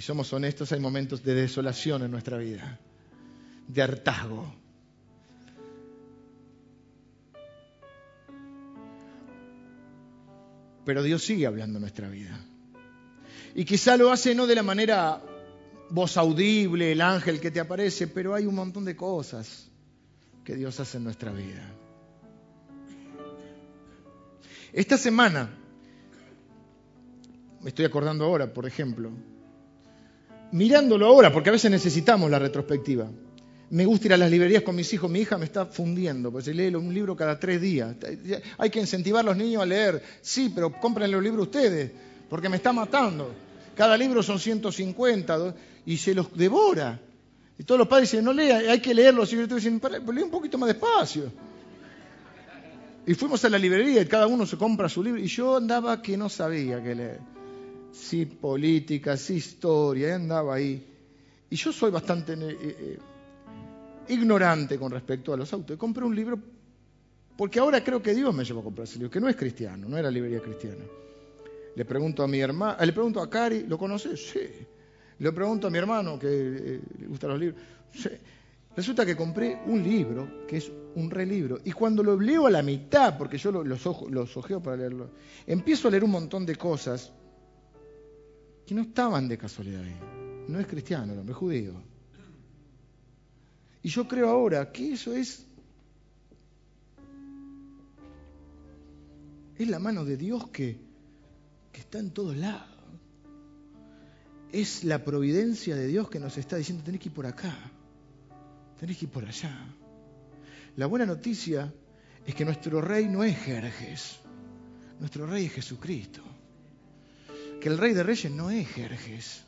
[0.00, 2.78] y somos honestos, hay momentos de desolación en nuestra vida,
[3.68, 4.54] de hartazgo.
[10.86, 12.40] Pero Dios sigue hablando en nuestra vida.
[13.54, 15.22] Y quizá lo hace no de la manera
[15.90, 19.68] voz audible, el ángel que te aparece, pero hay un montón de cosas
[20.44, 21.74] que Dios hace en nuestra vida.
[24.72, 25.50] Esta semana,
[27.62, 29.10] me estoy acordando ahora, por ejemplo,
[30.52, 33.08] mirándolo ahora, porque a veces necesitamos la retrospectiva.
[33.70, 36.46] Me gusta ir a las librerías con mis hijos, mi hija me está fundiendo, pues
[36.46, 37.94] se lee un libro cada tres días.
[38.58, 40.02] Hay que incentivar a los niños a leer.
[40.20, 41.92] Sí, pero compren los libros ustedes,
[42.28, 43.32] porque me está matando.
[43.76, 45.54] Cada libro son 150
[45.86, 47.00] y se los devora.
[47.58, 49.22] Y todos los padres dicen, no lea, hay que leerlo.
[49.22, 51.30] Y yo estoy diciendo, lee un poquito más despacio.
[53.06, 55.20] Y fuimos a la librería y cada uno se compra su libro.
[55.20, 57.39] Y yo andaba que no sabía qué leer.
[57.92, 60.86] Sí, política, sí, historia, andaba ahí.
[61.50, 62.98] Y yo soy bastante eh, eh,
[64.08, 65.74] ignorante con respecto a los autos.
[65.74, 66.38] Y compré un libro
[67.40, 69.88] porque ahora creo que Dios me llevó a comprar ese libro, que no es cristiano,
[69.88, 70.84] no era librería cristiana.
[71.74, 74.30] Le pregunto a mi hermano, le pregunto a Cari, ¿lo conoces?
[74.30, 74.66] Sí.
[75.18, 77.62] Le pregunto a mi hermano que eh, le gustan los libros.
[77.94, 78.10] Sí.
[78.76, 82.62] Resulta que compré un libro, que es un relibro, y cuando lo leo a la
[82.62, 83.66] mitad, porque yo los,
[84.10, 85.10] los ojeo para leerlo,
[85.46, 87.10] empiezo a leer un montón de cosas
[88.70, 89.96] que no estaban de casualidad ahí.
[90.46, 91.72] No es cristiano, no es judío.
[93.82, 95.44] Y yo creo ahora que eso es
[99.56, 100.78] es la mano de Dios que
[101.72, 102.78] que está en todos lados.
[104.52, 107.52] Es la providencia de Dios que nos está diciendo, tenés que ir por acá,
[108.78, 109.66] tenés que ir por allá.
[110.76, 111.74] La buena noticia
[112.24, 114.20] es que nuestro rey no es Jerjes,
[115.00, 116.29] nuestro rey es Jesucristo.
[117.60, 119.44] Que el rey de reyes no es Jerjes,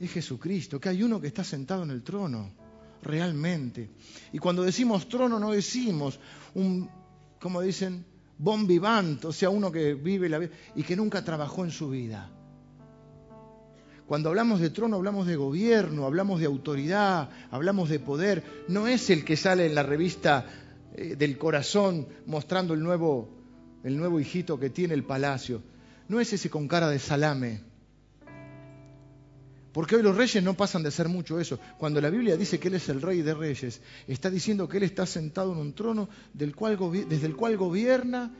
[0.00, 2.50] es Jesucristo, que hay uno que está sentado en el trono,
[3.02, 3.90] realmente.
[4.32, 6.18] Y cuando decimos trono no decimos
[6.54, 6.88] un,
[7.38, 8.04] como dicen,
[8.38, 11.90] bon vivant, o sea, uno que vive la vida y que nunca trabajó en su
[11.90, 12.30] vida.
[14.06, 18.42] Cuando hablamos de trono hablamos de gobierno, hablamos de autoridad, hablamos de poder.
[18.68, 20.46] No es el que sale en la revista
[20.94, 23.30] eh, del corazón mostrando el nuevo,
[23.82, 25.62] el nuevo hijito que tiene el palacio.
[26.14, 27.60] No es ese con cara de salame
[29.72, 31.58] porque hoy los reyes no pasan de ser mucho eso.
[31.76, 34.84] Cuando la Biblia dice que Él es el rey de reyes, está diciendo que Él
[34.84, 38.32] está sentado en un trono del cual, desde el cual gobierna,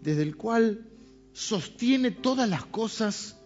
[0.00, 0.86] desde el cual
[1.34, 3.36] sostiene todas las cosas.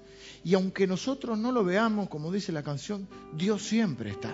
[0.44, 4.32] Y aunque nosotros no lo veamos, como dice la canción, Dios siempre está.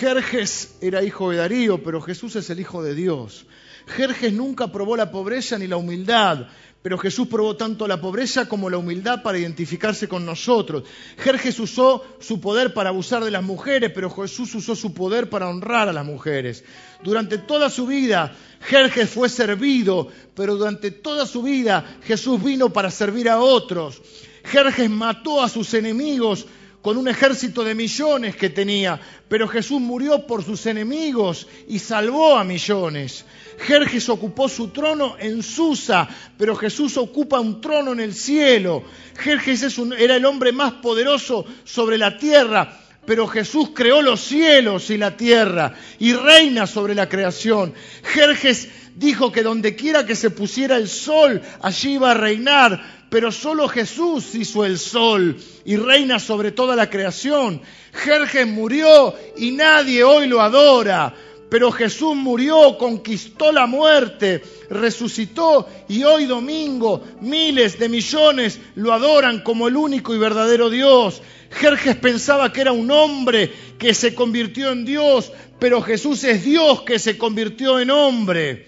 [0.00, 3.44] Jerjes era hijo de Darío, pero Jesús es el hijo de Dios.
[3.86, 6.46] Jerjes nunca probó la pobreza ni la humildad,
[6.80, 10.84] pero Jesús probó tanto la pobreza como la humildad para identificarse con nosotros.
[11.18, 15.50] Jerjes usó su poder para abusar de las mujeres, pero Jesús usó su poder para
[15.50, 16.64] honrar a las mujeres.
[17.04, 22.90] Durante toda su vida, Jerjes fue servido, pero durante toda su vida Jesús vino para
[22.90, 24.00] servir a otros.
[24.44, 26.46] Jerjes mató a sus enemigos
[26.82, 32.36] con un ejército de millones que tenía, pero Jesús murió por sus enemigos y salvó
[32.36, 33.24] a millones.
[33.58, 36.08] Jerjes ocupó su trono en Susa,
[36.38, 38.82] pero Jesús ocupa un trono en el cielo.
[39.18, 44.96] Jerjes era el hombre más poderoso sobre la tierra, pero Jesús creó los cielos y
[44.96, 47.74] la tierra y reina sobre la creación.
[48.02, 53.32] Jerjes dijo que donde quiera que se pusiera el sol, allí iba a reinar, pero
[53.32, 57.60] solo Jesús hizo el sol y reina sobre toda la creación.
[57.92, 61.14] Jerjes murió y nadie hoy lo adora.
[61.50, 64.40] Pero Jesús murió, conquistó la muerte,
[64.70, 71.20] resucitó y hoy domingo miles de millones lo adoran como el único y verdadero Dios.
[71.50, 76.82] Jerjes pensaba que era un hombre que se convirtió en Dios, pero Jesús es Dios
[76.82, 78.66] que se convirtió en hombre.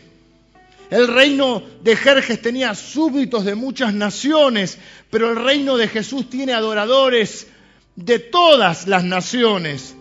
[0.93, 4.77] El reino de Jerjes tenía súbditos de muchas naciones,
[5.09, 7.47] pero el reino de Jesús tiene adoradores
[7.97, 9.95] de todas las naciones.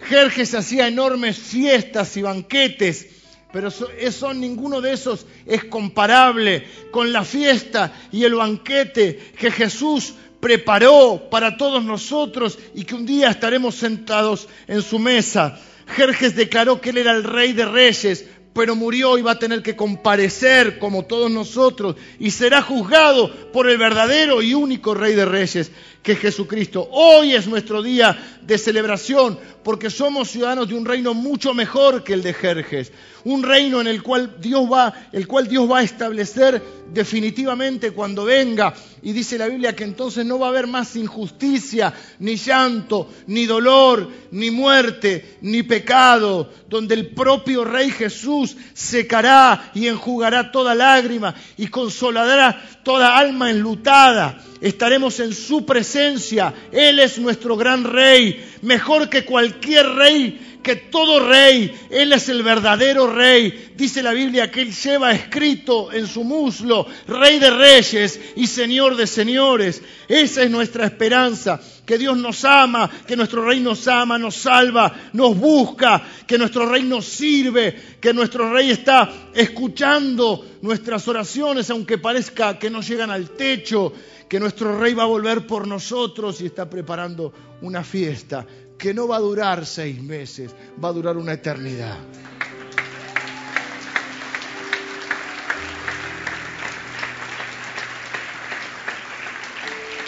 [0.00, 3.06] Jerjes hacía enormes fiestas y banquetes
[3.52, 3.68] Pero
[4.00, 11.28] eso, ninguno de esos es comparable con la fiesta y el banquete que Jesús preparó
[11.30, 15.60] para todos nosotros y que un día estaremos sentados en su mesa.
[15.86, 19.62] Jerjes declaró que él era el rey de reyes, pero murió y va a tener
[19.62, 25.24] que comparecer como todos nosotros y será juzgado por el verdadero y único rey de
[25.24, 25.72] reyes
[26.02, 26.88] que es Jesucristo.
[26.90, 32.14] Hoy es nuestro día de celebración porque somos ciudadanos de un reino mucho mejor que
[32.14, 32.92] el de Jerjes,
[33.24, 36.60] un reino en el cual Dios va, el cual Dios va a establecer
[36.92, 41.92] definitivamente cuando venga y dice la Biblia que entonces no va a haber más injusticia,
[42.18, 49.86] ni llanto, ni dolor, ni muerte, ni pecado, donde el propio Rey Jesús secará y
[49.86, 54.38] enjugará toda lágrima y consolará toda alma enlutada.
[54.60, 56.54] Estaremos en su presencia.
[56.70, 62.42] Él es nuestro gran rey, mejor que cualquier rey que todo rey, Él es el
[62.42, 63.72] verdadero rey.
[63.76, 68.96] Dice la Biblia que Él lleva escrito en su muslo, Rey de reyes y Señor
[68.96, 69.82] de señores.
[70.08, 74.94] Esa es nuestra esperanza, que Dios nos ama, que nuestro rey nos ama, nos salva,
[75.12, 81.98] nos busca, que nuestro rey nos sirve, que nuestro rey está escuchando nuestras oraciones, aunque
[81.98, 83.92] parezca que no llegan al techo,
[84.32, 88.46] que nuestro rey va a volver por nosotros y está preparando una fiesta
[88.78, 91.98] que no va a durar seis meses, va a durar una eternidad.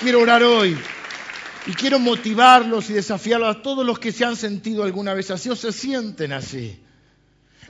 [0.01, 0.75] Quiero orar hoy
[1.67, 5.51] y quiero motivarlos y desafiarlos a todos los que se han sentido alguna vez así
[5.51, 6.81] o se sienten así,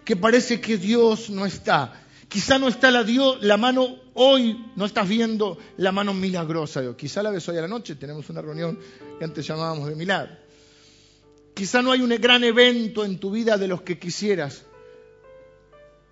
[0.04, 4.86] que parece que Dios no está Quizá no está la, Dios, la mano hoy, no
[4.86, 6.96] estás viendo la mano milagrosa de Dios.
[6.96, 8.78] Quizá la ves hoy a la noche, tenemos una reunión
[9.18, 10.36] que antes llamábamos de milagro.
[11.54, 14.64] Quizá no hay un gran evento en tu vida de los que quisieras.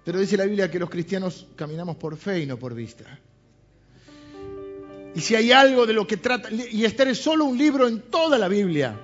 [0.04, 3.20] Pero dice la Biblia que los cristianos caminamos por fe y no por vista.
[5.14, 8.02] Y si hay algo de lo que trata, y Esther es solo un libro en
[8.02, 8.98] toda la Biblia,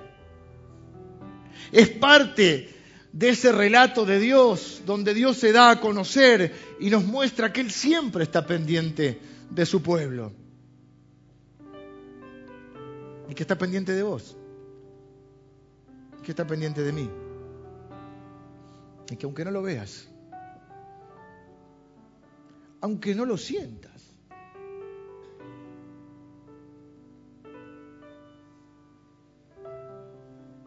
[1.71, 2.78] es parte
[3.11, 7.61] de ese relato de Dios, donde Dios se da a conocer y nos muestra que
[7.61, 10.31] Él siempre está pendiente de su pueblo.
[13.27, 14.37] Y que está pendiente de vos.
[16.19, 17.09] Y que está pendiente de mí.
[19.09, 20.07] Y que aunque no lo veas,
[22.81, 24.13] aunque no lo sientas,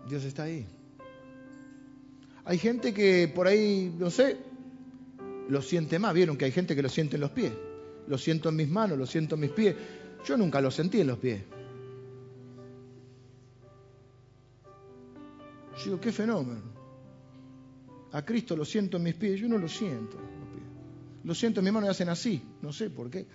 [0.08, 0.66] Dios está ahí.
[2.44, 4.36] Hay gente que por ahí, no sé,
[5.48, 6.12] lo siente más.
[6.14, 7.52] Vieron que hay gente que lo siente en los pies.
[8.08, 9.76] Lo siento en mis manos, lo siento en mis pies.
[10.24, 11.42] Yo nunca lo sentí en los pies.
[15.78, 16.62] Yo digo, qué fenómeno.
[18.12, 20.18] A Cristo lo siento en mis pies, yo no lo siento.
[21.24, 23.26] Lo siento en mis manos y hacen así, no sé por qué.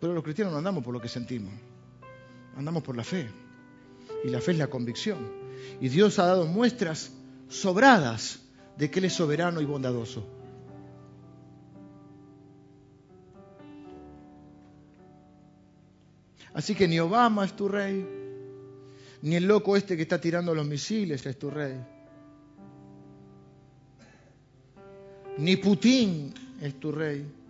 [0.00, 1.52] Pero los cristianos no andamos por lo que sentimos,
[2.56, 3.43] andamos por la fe.
[4.24, 5.18] Y la fe es la convicción.
[5.80, 7.12] Y Dios ha dado muestras
[7.48, 8.40] sobradas
[8.76, 10.26] de que Él es soberano y bondadoso.
[16.54, 18.06] Así que ni Obama es tu rey,
[19.22, 21.84] ni el loco este que está tirando los misiles es tu rey,
[25.36, 27.43] ni Putin es tu rey.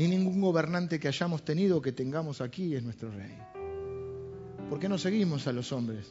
[0.00, 3.36] Ni ningún gobernante que hayamos tenido o que tengamos aquí es nuestro rey.
[4.70, 6.06] ¿Por qué no seguimos a los hombres?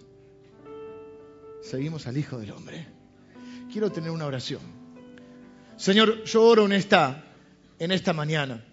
[1.63, 2.85] Seguimos al Hijo del Hombre.
[3.73, 4.61] Quiero tener una oración.
[5.75, 7.33] Señor, yo oro en esta,
[7.79, 8.63] en esta mañana.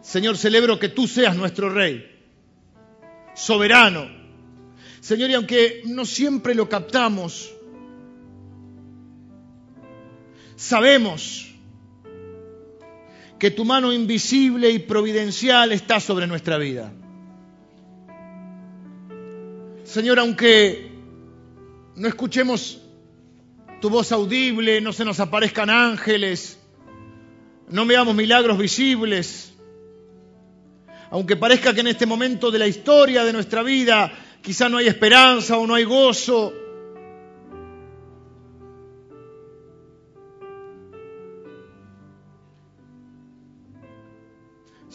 [0.00, 2.06] Señor, celebro que tú seas nuestro Rey,
[3.34, 4.06] soberano.
[5.00, 7.52] Señor, y aunque no siempre lo captamos,
[10.54, 11.48] sabemos
[13.38, 16.92] que tu mano invisible y providencial está sobre nuestra vida.
[19.84, 20.90] Señor, aunque
[21.96, 22.80] no escuchemos
[23.80, 26.58] tu voz audible, no se nos aparezcan ángeles,
[27.68, 29.52] no veamos milagros visibles,
[31.10, 34.12] aunque parezca que en este momento de la historia de nuestra vida
[34.42, 36.52] quizá no hay esperanza o no hay gozo,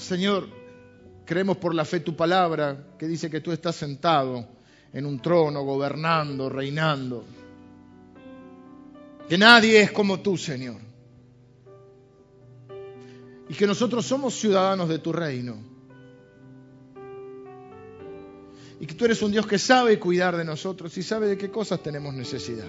[0.04, 0.48] Señor,
[1.26, 4.46] creemos por la fe tu palabra que dice que tú estás sentado
[4.92, 7.24] en un trono, gobernando, reinando.
[9.28, 10.82] Que nadie es como tú, Señor.
[13.48, 15.58] Y que nosotros somos ciudadanos de tu reino.
[18.80, 21.50] Y que tú eres un Dios que sabe cuidar de nosotros y sabe de qué
[21.50, 22.68] cosas tenemos necesidad.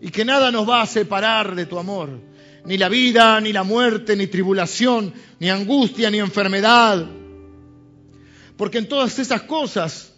[0.00, 2.20] Y que nada nos va a separar de tu amor.
[2.64, 7.06] Ni la vida, ni la muerte, ni tribulación, ni angustia, ni enfermedad.
[8.56, 10.14] Porque en todas esas cosas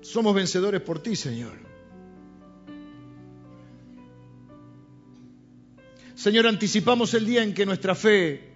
[0.00, 1.64] somos vencedores por ti, Señor.
[6.14, 8.54] Señor, anticipamos el día en que nuestra fe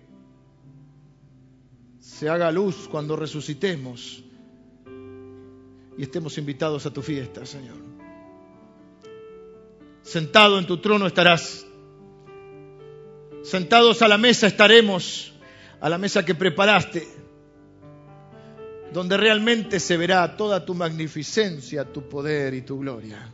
[1.98, 4.24] se haga luz cuando resucitemos
[5.96, 7.76] y estemos invitados a tu fiesta, Señor.
[10.08, 11.66] Sentado en tu trono estarás.
[13.42, 15.34] Sentados a la mesa estaremos,
[15.82, 17.06] a la mesa que preparaste,
[18.90, 23.30] donde realmente se verá toda tu magnificencia, tu poder y tu gloria,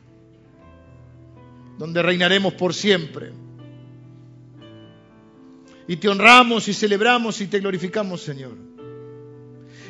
[1.78, 3.30] donde reinaremos por siempre.
[5.86, 8.56] Y te honramos y celebramos y te glorificamos, Señor.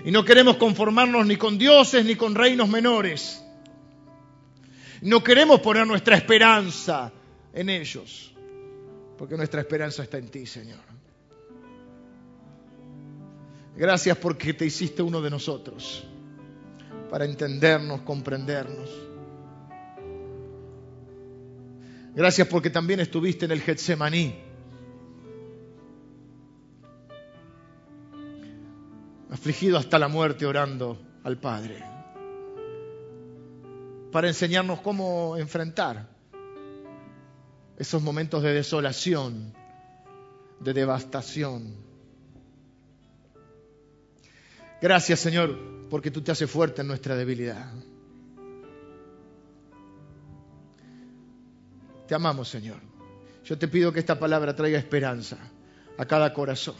[0.05, 3.44] Y no queremos conformarnos ni con dioses ni con reinos menores.
[5.05, 7.13] No queremos poner nuestra esperanza
[7.53, 8.35] en ellos,
[9.19, 10.81] porque nuestra esperanza está en ti, Señor.
[13.77, 16.05] Gracias porque te hiciste uno de nosotros,
[17.11, 18.89] para entendernos, comprendernos.
[22.15, 24.35] Gracias porque también estuviste en el Getsemaní.
[29.31, 31.94] afligido hasta la muerte orando al Padre
[34.15, 36.07] para enseñarnos cómo enfrentar
[37.77, 39.53] esos momentos de desolación,
[40.61, 41.75] de devastación.
[44.81, 45.59] Gracias Señor,
[45.91, 47.73] porque tú te haces fuerte en nuestra debilidad.
[52.07, 52.79] Te amamos Señor.
[53.45, 55.39] Yo te pido que esta palabra traiga esperanza
[55.99, 56.77] a cada corazón.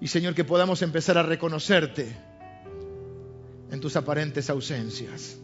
[0.00, 2.29] Y Señor, que podamos empezar a reconocerte
[3.70, 5.36] en tus aparentes ausencias.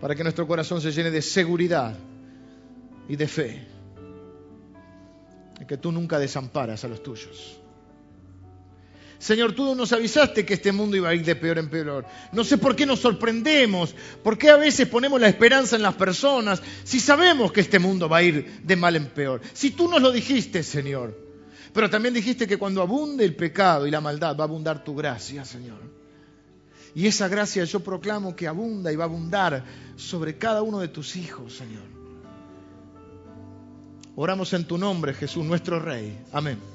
[0.00, 1.96] Para que nuestro corazón se llene de seguridad
[3.08, 3.66] y de fe.
[5.60, 7.60] Y que tú nunca desamparas a los tuyos.
[9.18, 12.04] Señor, tú nos avisaste que este mundo iba a ir de peor en peor.
[12.32, 15.94] No sé por qué nos sorprendemos, por qué a veces ponemos la esperanza en las
[15.94, 19.40] personas si sabemos que este mundo va a ir de mal en peor.
[19.54, 21.18] Si tú nos lo dijiste, Señor.
[21.72, 24.94] Pero también dijiste que cuando abunde el pecado y la maldad va a abundar tu
[24.94, 26.03] gracia, Señor.
[26.94, 29.64] Y esa gracia yo proclamo que abunda y va a abundar
[29.96, 31.82] sobre cada uno de tus hijos, Señor.
[34.16, 36.16] Oramos en tu nombre, Jesús, nuestro Rey.
[36.32, 36.73] Amén.